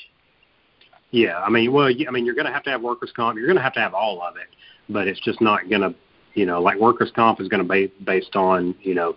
[1.12, 3.36] Yeah, I mean, well, I mean, you're going to have to have workers' comp.
[3.36, 4.48] You're going to have to have all of it,
[4.88, 5.94] but it's just not going to,
[6.34, 9.16] you know, like workers' comp is going to be based on, you know,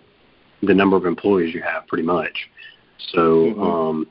[0.62, 2.48] the number of employees you have, pretty much.
[3.12, 3.60] So Mhm.
[3.62, 4.06] um,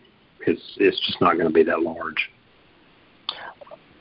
[0.46, 2.30] it's it's just not going to be that large.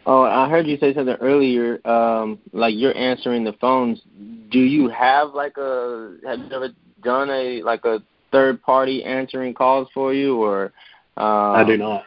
[0.06, 1.80] Oh, I heard you say something earlier.
[1.86, 4.00] Um, like you're answering the phones.
[4.50, 6.16] Do you have like a?
[6.26, 6.70] Have you ever
[7.02, 10.72] done a like a third party answering calls for you, or?
[11.16, 12.04] Uh, I do not.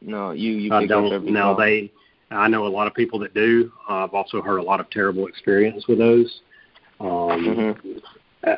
[0.00, 1.24] No, you you I don't.
[1.26, 1.56] No, call.
[1.56, 1.92] they,
[2.30, 3.70] I know a lot of people that do.
[3.88, 6.40] Uh, I've also heard a lot of terrible experience with those.
[7.00, 8.02] Um, Mhm.
[8.44, 8.56] uh,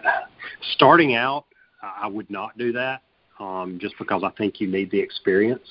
[0.75, 1.47] starting out,
[1.83, 3.03] I would not do that,
[3.41, 5.69] um, just because I think you need the experience.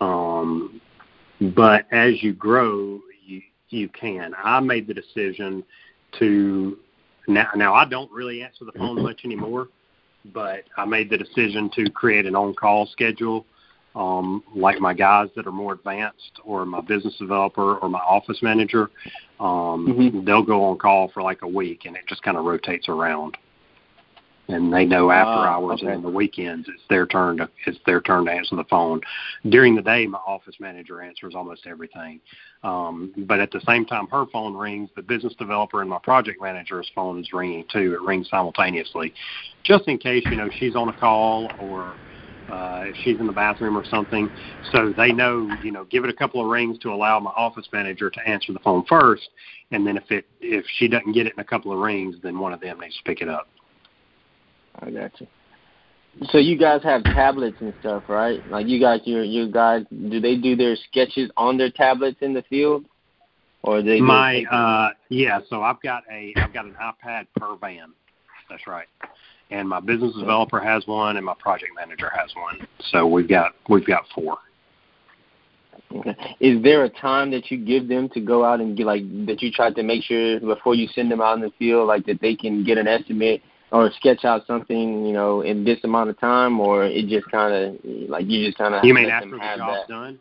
[0.00, 0.80] Um,
[1.40, 4.34] but as you grow, you you can.
[4.42, 5.64] I made the decision
[6.18, 6.78] to
[7.26, 7.48] now.
[7.54, 9.68] Now I don't really answer the phone much anymore,
[10.32, 13.46] but I made the decision to create an on-call schedule
[13.96, 18.42] um, like my guys that are more advanced or my business developer or my office
[18.42, 18.90] manager,
[19.40, 20.24] um, Mhm.
[20.24, 23.38] they'll go on call for like a week and it just kind of rotates around.
[24.48, 25.86] And they know after Ah, hours okay.
[25.86, 29.00] and on the weekends it's their turn to it's their turn to answer the phone.
[29.48, 32.20] During the day, my office manager answers almost everything.
[32.62, 34.90] Um, but at the same time, her phone rings.
[34.94, 37.94] The business developer and my project manager's phone is ringing too.
[37.94, 39.12] It rings simultaneously,
[39.64, 41.98] just in case you know she's on a call or
[42.48, 44.30] uh, if she's in the bathroom or something.
[44.70, 47.66] So they know, you know, give it a couple of rings to allow my office
[47.72, 49.28] manager to answer the phone first,
[49.72, 52.38] and then if it if she doesn't get it in a couple of rings, then
[52.38, 53.48] one of them needs to pick it up.
[54.80, 55.26] I got you.
[56.30, 58.46] So you guys have tablets and stuff, right?
[58.48, 62.32] Like you guys, your your guys, do they do their sketches on their tablets in
[62.32, 62.86] the field,
[63.62, 67.92] or they My uh, yeah, so I've got a I've got an iPad per van.
[68.48, 68.86] That's right.
[69.50, 72.66] And my business developer has one, and my project manager has one.
[72.90, 74.38] So we've got we've got four.
[75.94, 76.16] Okay.
[76.40, 79.42] Is there a time that you give them to go out and get like that
[79.42, 82.20] you try to make sure before you send them out in the field, like that
[82.20, 83.42] they can get an estimate
[83.72, 87.52] or sketch out something, you know, in this amount of time, or it just kind
[87.52, 87.76] of
[88.08, 89.88] like you just kind of You mean after the job's that?
[89.88, 90.18] done?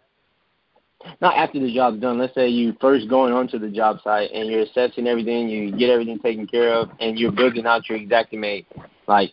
[1.21, 2.17] not after the job's done.
[2.17, 5.89] Let's say you first going onto the job site and you're assessing everything, you get
[5.89, 8.65] everything taken care of, and you're building out your Xactimate.
[9.07, 9.31] Like,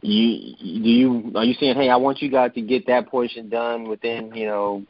[0.00, 3.48] you do you are you saying, hey, I want you guys to get that portion
[3.48, 4.84] done within you know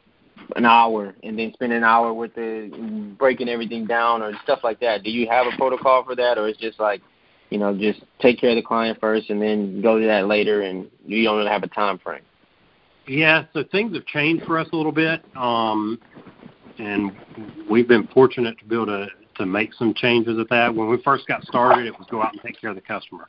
[0.55, 4.79] an hour, and then spend an hour with the breaking everything down or stuff like
[4.81, 5.03] that?
[5.03, 7.01] Do you have a protocol for that, or it's just like
[7.49, 10.61] you know just take care of the client first and then go to that later,
[10.61, 12.21] and you don't really have a time frame?
[13.07, 15.99] Yeah, so things have changed for us a little bit, um,
[16.77, 17.11] and
[17.69, 19.07] we've been fortunate to be able to
[19.39, 20.75] to make some changes at that.
[20.75, 23.27] When we first got started, it was go out and take care of the customer,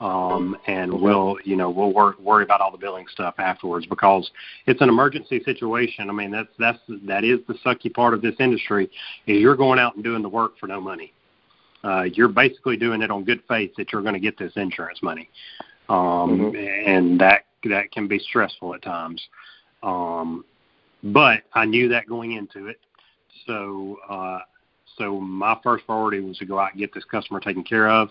[0.00, 4.30] um, and we'll you know we'll work, worry about all the billing stuff afterwards because
[4.66, 6.08] it's an emergency situation.
[6.08, 8.90] I mean that's that's that is the sucky part of this industry
[9.26, 11.12] is you're going out and doing the work for no money.
[11.84, 15.02] Uh, you're basically doing it on good faith that you're going to get this insurance
[15.02, 15.28] money,
[15.88, 16.88] um, mm-hmm.
[16.88, 19.20] and that that can be stressful at times.
[19.82, 20.44] Um,
[21.02, 22.78] but I knew that going into it,
[23.46, 24.38] so uh,
[24.96, 28.10] so my first priority was to go out and get this customer taken care of,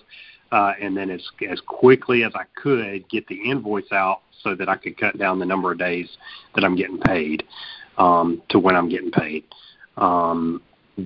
[0.52, 4.68] uh, and then as as quickly as I could get the invoice out so that
[4.68, 6.10] I could cut down the number of days
[6.56, 7.44] that I'm getting paid
[7.98, 9.46] um, to when I'm getting paid.
[9.98, 10.62] Um,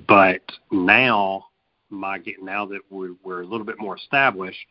[0.07, 0.41] but
[0.71, 1.45] now
[1.89, 4.65] my get now that we're, we're a little bit more established,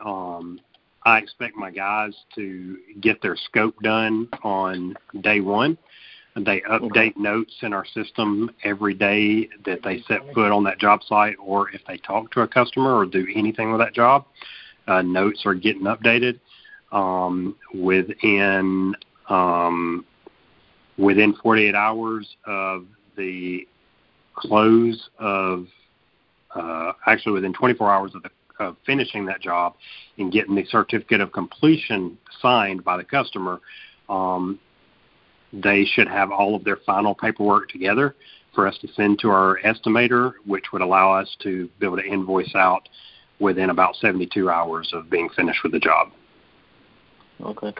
[0.00, 0.60] um,
[1.04, 5.78] I expect my guys to get their scope done on day one.
[6.36, 11.02] They update notes in our system every day that they set foot on that job
[11.02, 14.26] site, or if they talk to a customer or do anything with that job,
[14.86, 16.38] uh, notes are getting updated
[16.92, 18.94] um, within
[19.28, 20.04] um,
[20.96, 22.86] within 48 hours of
[23.16, 23.66] the
[24.34, 25.66] close of
[26.58, 28.30] uh, actually within 24 hours of the
[28.60, 29.74] of finishing that job
[30.18, 33.60] and getting the certificate of completion signed by the customer,
[34.08, 34.58] um,
[35.52, 38.14] they should have all of their final paperwork together
[38.54, 42.04] for us to send to our estimator, which would allow us to be able to
[42.04, 42.88] invoice out
[43.38, 46.08] within about 72 hours of being finished with the job.
[47.40, 47.72] Okay.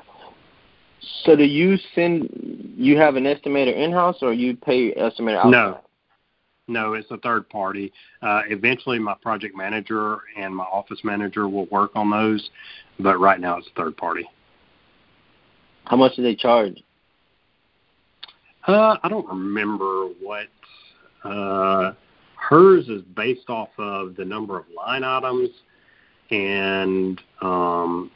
[1.25, 2.29] So do you send?
[2.77, 5.51] You have an estimator in house, or you pay estimator outside?
[5.51, 5.81] No,
[6.69, 7.93] no, it's a third party.
[8.23, 12.51] Uh, eventually, my project manager and my office manager will work on those,
[13.01, 14.29] but right now it's a third party.
[15.85, 16.83] How much do they charge?
[18.67, 20.47] Uh, I don't remember what.
[21.25, 21.93] Uh,
[22.37, 25.51] hers is based off of the number of line items
[26.31, 28.11] and um,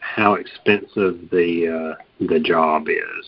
[0.00, 3.26] how expensive the uh, the job is.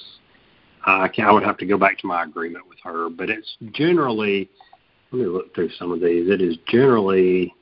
[0.86, 3.56] I, can, I would have to go back to my agreement with her, but it's
[3.72, 4.50] generally.
[5.12, 6.28] Let me look through some of these.
[6.28, 7.54] It is generally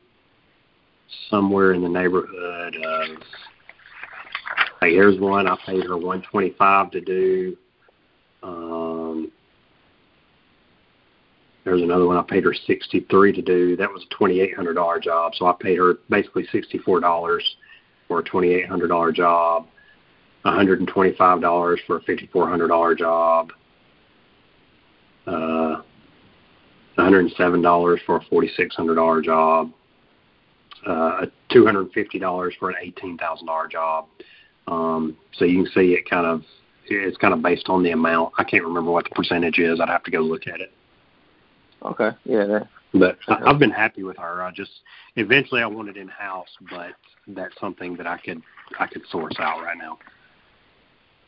[1.28, 3.22] somewhere in the neighborhood of.
[4.80, 5.46] Hey, here's one.
[5.46, 7.56] I paid her 125 to do.
[8.42, 9.30] Um,
[11.64, 13.76] there's another one I paid her 63 to do.
[13.76, 17.40] That was a $2,800 job, so I paid her basically $64
[18.08, 19.68] for a $2,800 job.
[20.44, 23.52] $125 for a $5,400 job,
[25.26, 25.82] uh,
[26.98, 29.72] $107 for a $4,600 job,
[30.86, 34.06] uh, $250 for an $18,000 job.
[34.66, 36.42] Um, so you can see it kind of
[36.86, 38.32] it's kind of based on the amount.
[38.38, 39.80] I can't remember what the percentage is.
[39.80, 40.72] I'd have to go look at it.
[41.84, 42.10] Okay.
[42.24, 42.44] Yeah.
[42.46, 44.42] That, but I, I've been happy with her.
[44.42, 44.70] I just
[45.16, 46.92] eventually I want it in house, but
[47.28, 48.42] that's something that I could
[48.78, 49.98] I could source out right now.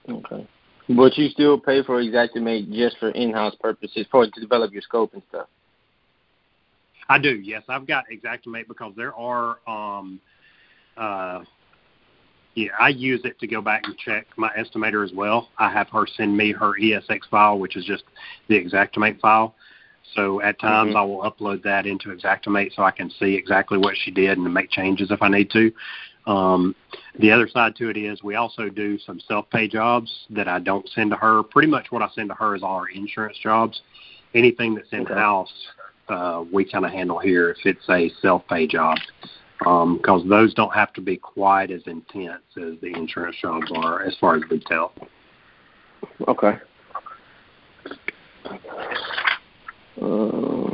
[0.08, 0.46] Okay.
[0.88, 5.14] But you still pay for Xactimate just for in-house purposes, for to develop your scope
[5.14, 5.48] and stuff.
[7.08, 7.30] I do.
[7.30, 9.58] Yes, I've got Xactimate because there are.
[9.66, 10.20] um
[10.96, 11.44] uh
[12.54, 15.48] yeah, I use it to go back and check my estimator as well.
[15.58, 18.04] I have her send me her ESX file, which is just
[18.48, 19.56] the Xactimate file.
[20.14, 20.96] So at times mm-hmm.
[20.96, 24.54] I will upload that into Xactimate so I can see exactly what she did and
[24.54, 25.72] make changes if I need to.
[26.26, 26.74] Um,
[27.18, 30.88] the other side to it is we also do some self-pay jobs that I don't
[30.88, 31.42] send to her.
[31.42, 33.82] Pretty much what I send to her is all our insurance jobs.
[34.34, 35.52] Anything that's in house,
[36.08, 38.98] uh, we kind of handle here if it's a self-pay job,
[39.58, 44.02] because um, those don't have to be quite as intense as the insurance jobs are
[44.02, 44.92] as far as detail.
[46.26, 46.58] Okay.
[50.00, 50.73] Um,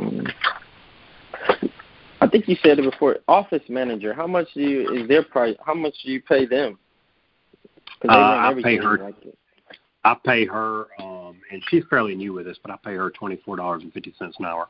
[2.31, 3.17] think you said it before.
[3.27, 4.13] Office manager.
[4.13, 5.55] How much do you is their price?
[5.65, 6.77] How much do you pay them?
[8.07, 8.97] Uh, I pay her.
[8.97, 9.15] Like
[10.03, 13.37] I pay her, um, and she's fairly new with us, but I pay her twenty
[13.45, 14.67] four dollars and fifty cents an hour.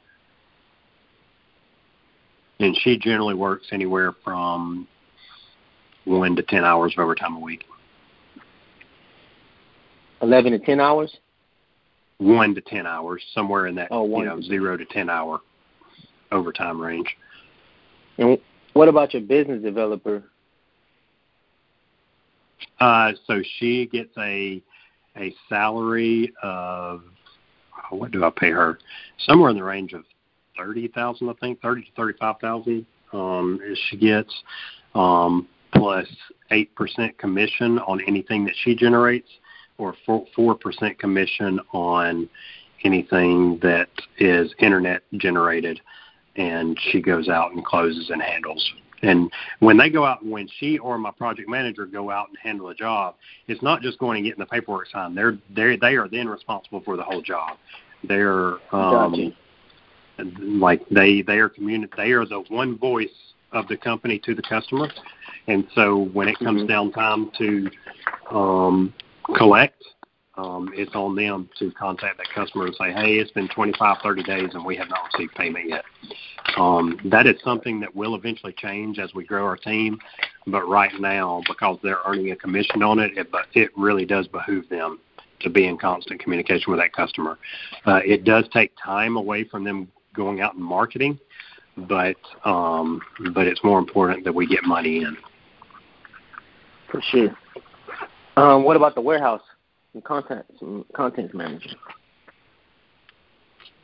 [2.59, 4.88] And she generally works anywhere from
[6.05, 7.63] one to ten hours of overtime a week.
[10.21, 11.15] Eleven to ten hours.
[12.17, 15.39] one to ten hours, somewhere in that Oh, you know to- zero to ten hour
[16.31, 17.07] overtime range.
[18.22, 18.38] And
[18.73, 20.23] what about your business developer?
[22.80, 24.61] Uh, so she gets a
[25.18, 27.02] a salary of
[27.91, 28.77] oh, what do I pay her?
[29.26, 30.03] Somewhere in the range of
[30.56, 32.85] thirty thousand, I think, thirty to thirty five thousand.
[33.11, 34.34] Um, she gets
[34.93, 36.07] um, plus
[36.52, 39.30] eight percent commission on anything that she generates,
[39.80, 42.30] or four percent commission on
[42.84, 43.89] anything that
[44.19, 45.81] is internet generated,
[46.36, 48.72] and she goes out and closes and handles
[49.03, 52.70] and when they go out, when she or my project manager go out and handle
[52.70, 53.16] a job,
[53.48, 55.18] it's not just going and getting the paperwork signed.
[55.18, 57.58] They're they they are then responsible for the whole job.
[58.08, 59.34] They're um,
[60.18, 60.32] Gotcha.
[60.40, 63.10] like they they are communi- they are the one voice
[63.52, 64.90] of the company to the customer,
[65.48, 66.68] and so when it comes Mhm.
[66.68, 67.70] down time to
[68.30, 68.94] um,
[69.36, 69.84] collect,
[70.41, 74.23] um, it's on them to contact that customer and say, hey, it's been 25, 30
[74.23, 75.84] days and we have not received payment yet.
[76.57, 79.99] Um, that is something that will eventually change as we grow our team,
[80.47, 84.68] but right now, because they're earning a commission on it, it, it really does behoove
[84.69, 84.99] them
[85.41, 87.38] to be in constant communication with that customer.
[87.85, 91.19] Uh, it does take time away from them going out and marketing,
[91.77, 92.99] but um,
[93.34, 95.15] but it's more important that we get money in.
[96.91, 97.35] For sure.
[98.38, 99.41] Um, what about the warehouse
[99.93, 100.45] and content
[100.93, 101.69] content manager?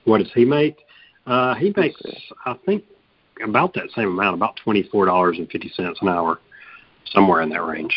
[0.05, 0.77] What does he make?
[1.25, 2.01] Uh, he makes,
[2.45, 2.83] I think,
[3.43, 6.39] about that same amount, about twenty four dollars and fifty cents an hour,
[7.11, 7.93] somewhere in that range.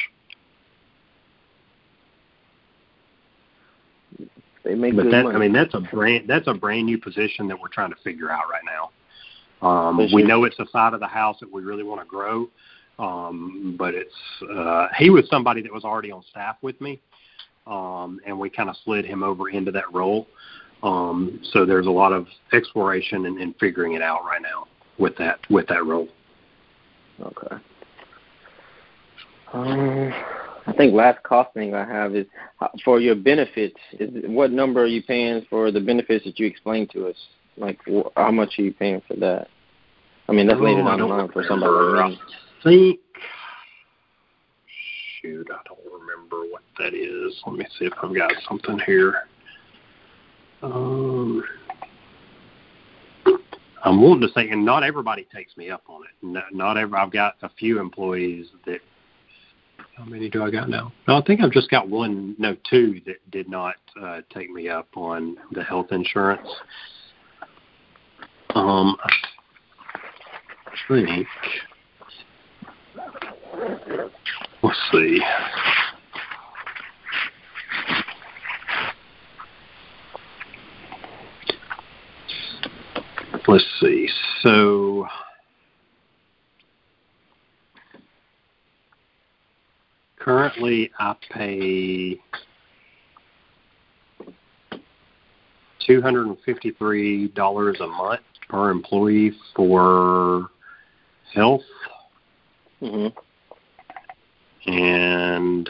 [4.65, 5.37] They make But that, money.
[5.37, 8.31] I mean, that's a brand that's a brand new position that we're trying to figure
[8.31, 8.91] out right now.
[9.67, 12.49] Um, we know it's a side of the house that we really want to grow,
[12.99, 14.15] um, but it's
[14.51, 17.01] uh, he was somebody that was already on staff with me,
[17.67, 20.27] um, and we kind of slid him over into that role.
[20.83, 24.67] Um, so there's a lot of exploration and, and figuring it out right now
[24.99, 26.09] with that with that role.
[27.21, 27.57] Okay.
[29.53, 30.13] Um,
[30.67, 32.27] I think last cost thing I have is
[32.61, 33.77] uh, for your benefits.
[33.99, 37.17] Is what number are you paying for the benefits that you explained to us?
[37.57, 39.49] Like, wh- how much are you paying for that?
[40.29, 41.97] I mean, that's later Oh, I down the line for somebody remember.
[41.97, 42.21] like me.
[42.21, 43.01] I think.
[45.21, 45.90] Shoot, I don't
[46.31, 47.41] remember what that is.
[47.47, 49.23] Let me see if I've got something here.
[50.63, 51.43] Um,
[53.85, 56.27] I'm wanting to say, and not everybody takes me up on it.
[56.27, 56.77] Not, not.
[56.77, 58.81] I've got a few employees that.
[59.97, 60.93] How many do I got now?
[61.09, 62.35] No, I think I've just got one.
[62.39, 66.49] No, two that did not uh, take me up on the health insurance.
[68.55, 68.97] Um,
[70.67, 71.27] I think.
[74.63, 75.21] Let's see.
[83.51, 84.09] Let's see.
[84.43, 85.09] So
[90.21, 92.21] currently I pay
[95.85, 100.51] two hundred and fifty three dollars a month per employee for
[101.35, 101.63] health
[102.79, 103.09] hmm
[104.67, 105.69] and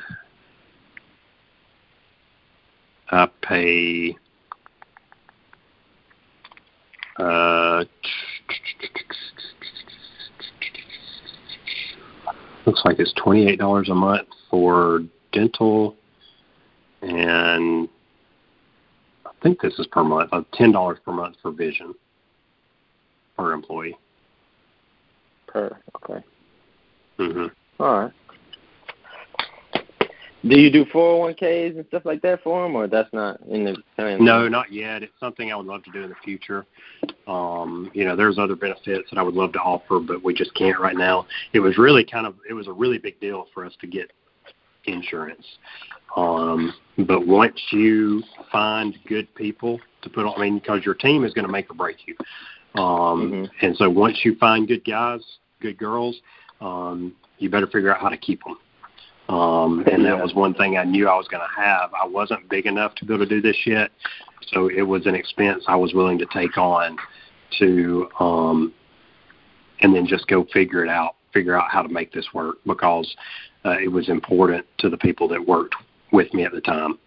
[3.11, 4.19] I pay
[7.21, 7.85] uh,
[12.67, 15.01] looks like it's twenty eight dollars a month for
[15.33, 15.97] dental
[17.03, 17.89] and
[19.25, 21.95] I think this is per month, uh, ten dollars per month for vision
[23.37, 23.97] per employee.
[25.47, 25.77] Per.
[25.97, 26.25] Okay.
[27.17, 27.47] hmm
[27.79, 28.13] All right.
[30.43, 33.77] Do you do 401ks and stuff like that for them, or that's not in the
[33.95, 34.25] plan?
[34.25, 35.03] No, not yet.
[35.03, 36.65] It's something I would love to do in the future.
[37.27, 40.55] Um, you know, there's other benefits that I would love to offer, but we just
[40.55, 41.27] can't right now.
[41.53, 44.13] It was really kind of it was a really big deal for us to get
[44.87, 45.45] insurance.
[46.17, 46.73] Um,
[47.07, 51.35] but once you find good people to put on, I mean, because your team is
[51.35, 52.17] going to make or break you.
[52.81, 53.51] Um, Mhm.
[53.63, 55.21] And so once you find good guys,
[55.61, 56.21] good girls,
[56.61, 58.57] um, you better figure out how to keep them.
[59.31, 61.91] Um, and that was one thing I knew I was going to have.
[61.95, 63.93] I wasn't big enough to be able to do this yet,
[64.49, 66.97] so it was an expense I was willing to take on
[67.61, 68.75] to, um,
[69.83, 73.15] and then just go figure it out, figure out how to make this work because
[73.65, 75.77] uh, it was important to the people that worked
[76.13, 76.99] with me at the time.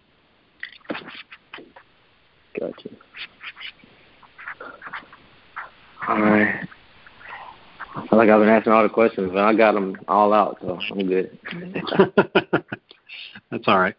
[2.58, 2.88] Gotcha.
[6.08, 6.66] All right.
[7.96, 10.58] I feel like I've been asking all the questions, but I got them all out,
[10.60, 11.38] so I'm good.
[13.50, 13.94] That's all right.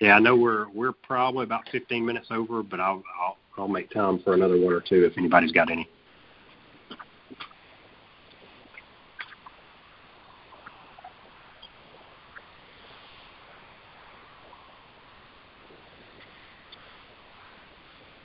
[0.00, 3.90] yeah, I know we're we're probably about 15 minutes over, but I'll I'll I'll make
[3.90, 5.88] time for another one or two if anybody's got any.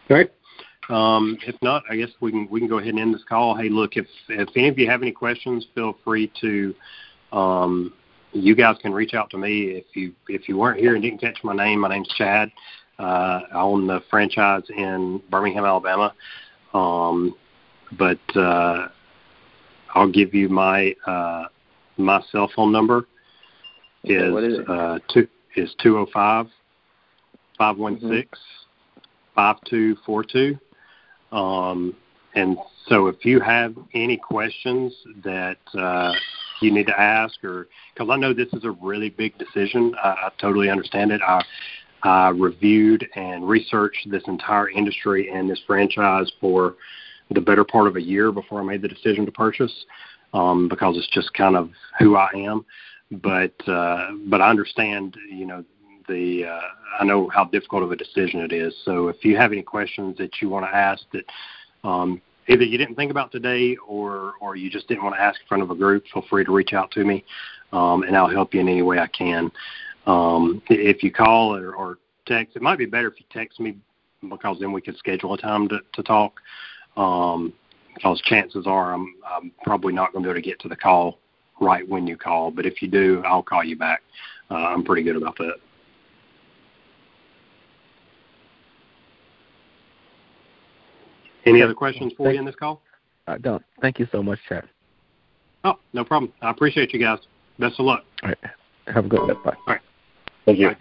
[0.09, 0.29] All right.
[0.89, 3.55] Um, if not, I guess we can we can go ahead and end this call.
[3.55, 6.75] Hey, look, if if any of you have any questions, feel free to.
[7.31, 7.93] Um,
[8.33, 11.21] you guys can reach out to me if you if you weren't here and didn't
[11.21, 11.79] catch my name.
[11.79, 12.51] My name's Chad.
[12.99, 16.13] Uh, I own the franchise in Birmingham, Alabama.
[16.73, 17.35] Um,
[17.97, 18.87] but uh,
[19.93, 21.45] I'll give you my uh,
[21.97, 23.07] my cell phone number.
[24.03, 24.69] Is, what is it?
[24.69, 26.47] uh, two is two zero five
[27.57, 28.39] five one six
[29.35, 30.57] five two four two.
[31.33, 31.95] Um,
[32.35, 32.57] and
[32.87, 34.93] so if you have any questions
[35.23, 36.13] that uh,
[36.61, 40.09] you need to ask, or because I know this is a really big decision, I,
[40.09, 41.21] I totally understand it.
[41.21, 41.43] I,
[42.03, 46.75] I reviewed and researched this entire industry and this franchise for
[47.31, 49.73] the better part of a year before I made the decision to purchase,
[50.33, 51.69] um, because it's just kind of
[51.99, 52.65] who I am.
[53.11, 55.63] But uh, but I understand, you know,
[56.07, 56.61] the uh,
[56.99, 58.73] I know how difficult of a decision it is.
[58.85, 61.25] So if you have any questions that you want to ask that
[61.87, 65.39] um, either you didn't think about today or or you just didn't want to ask
[65.41, 67.23] in front of a group, feel free to reach out to me,
[67.71, 69.51] um, and I'll help you in any way I can.
[70.05, 73.77] Um, if you call or, or text, it might be better if you text me
[74.29, 76.39] because then we could schedule a time to, to talk.
[76.95, 77.53] Um,
[77.93, 80.75] because chances are I'm, I'm probably not going to be able to get to the
[80.75, 81.19] call
[81.61, 84.01] right when you call, but if you do, I'll call you back.
[84.49, 85.55] Uh, I'm pretty good about that.
[91.45, 92.81] Any other questions for you in this call?
[93.27, 93.63] I don't.
[93.81, 94.67] Thank you so much, Chad.
[95.63, 96.31] Oh, no problem.
[96.41, 97.19] I appreciate you guys.
[97.59, 98.03] Best of luck.
[98.21, 98.37] All right.
[98.93, 99.35] Have a good one.
[99.43, 99.51] Bye.
[99.51, 99.81] All right.
[100.45, 100.69] Thank you.
[100.69, 100.77] Bye.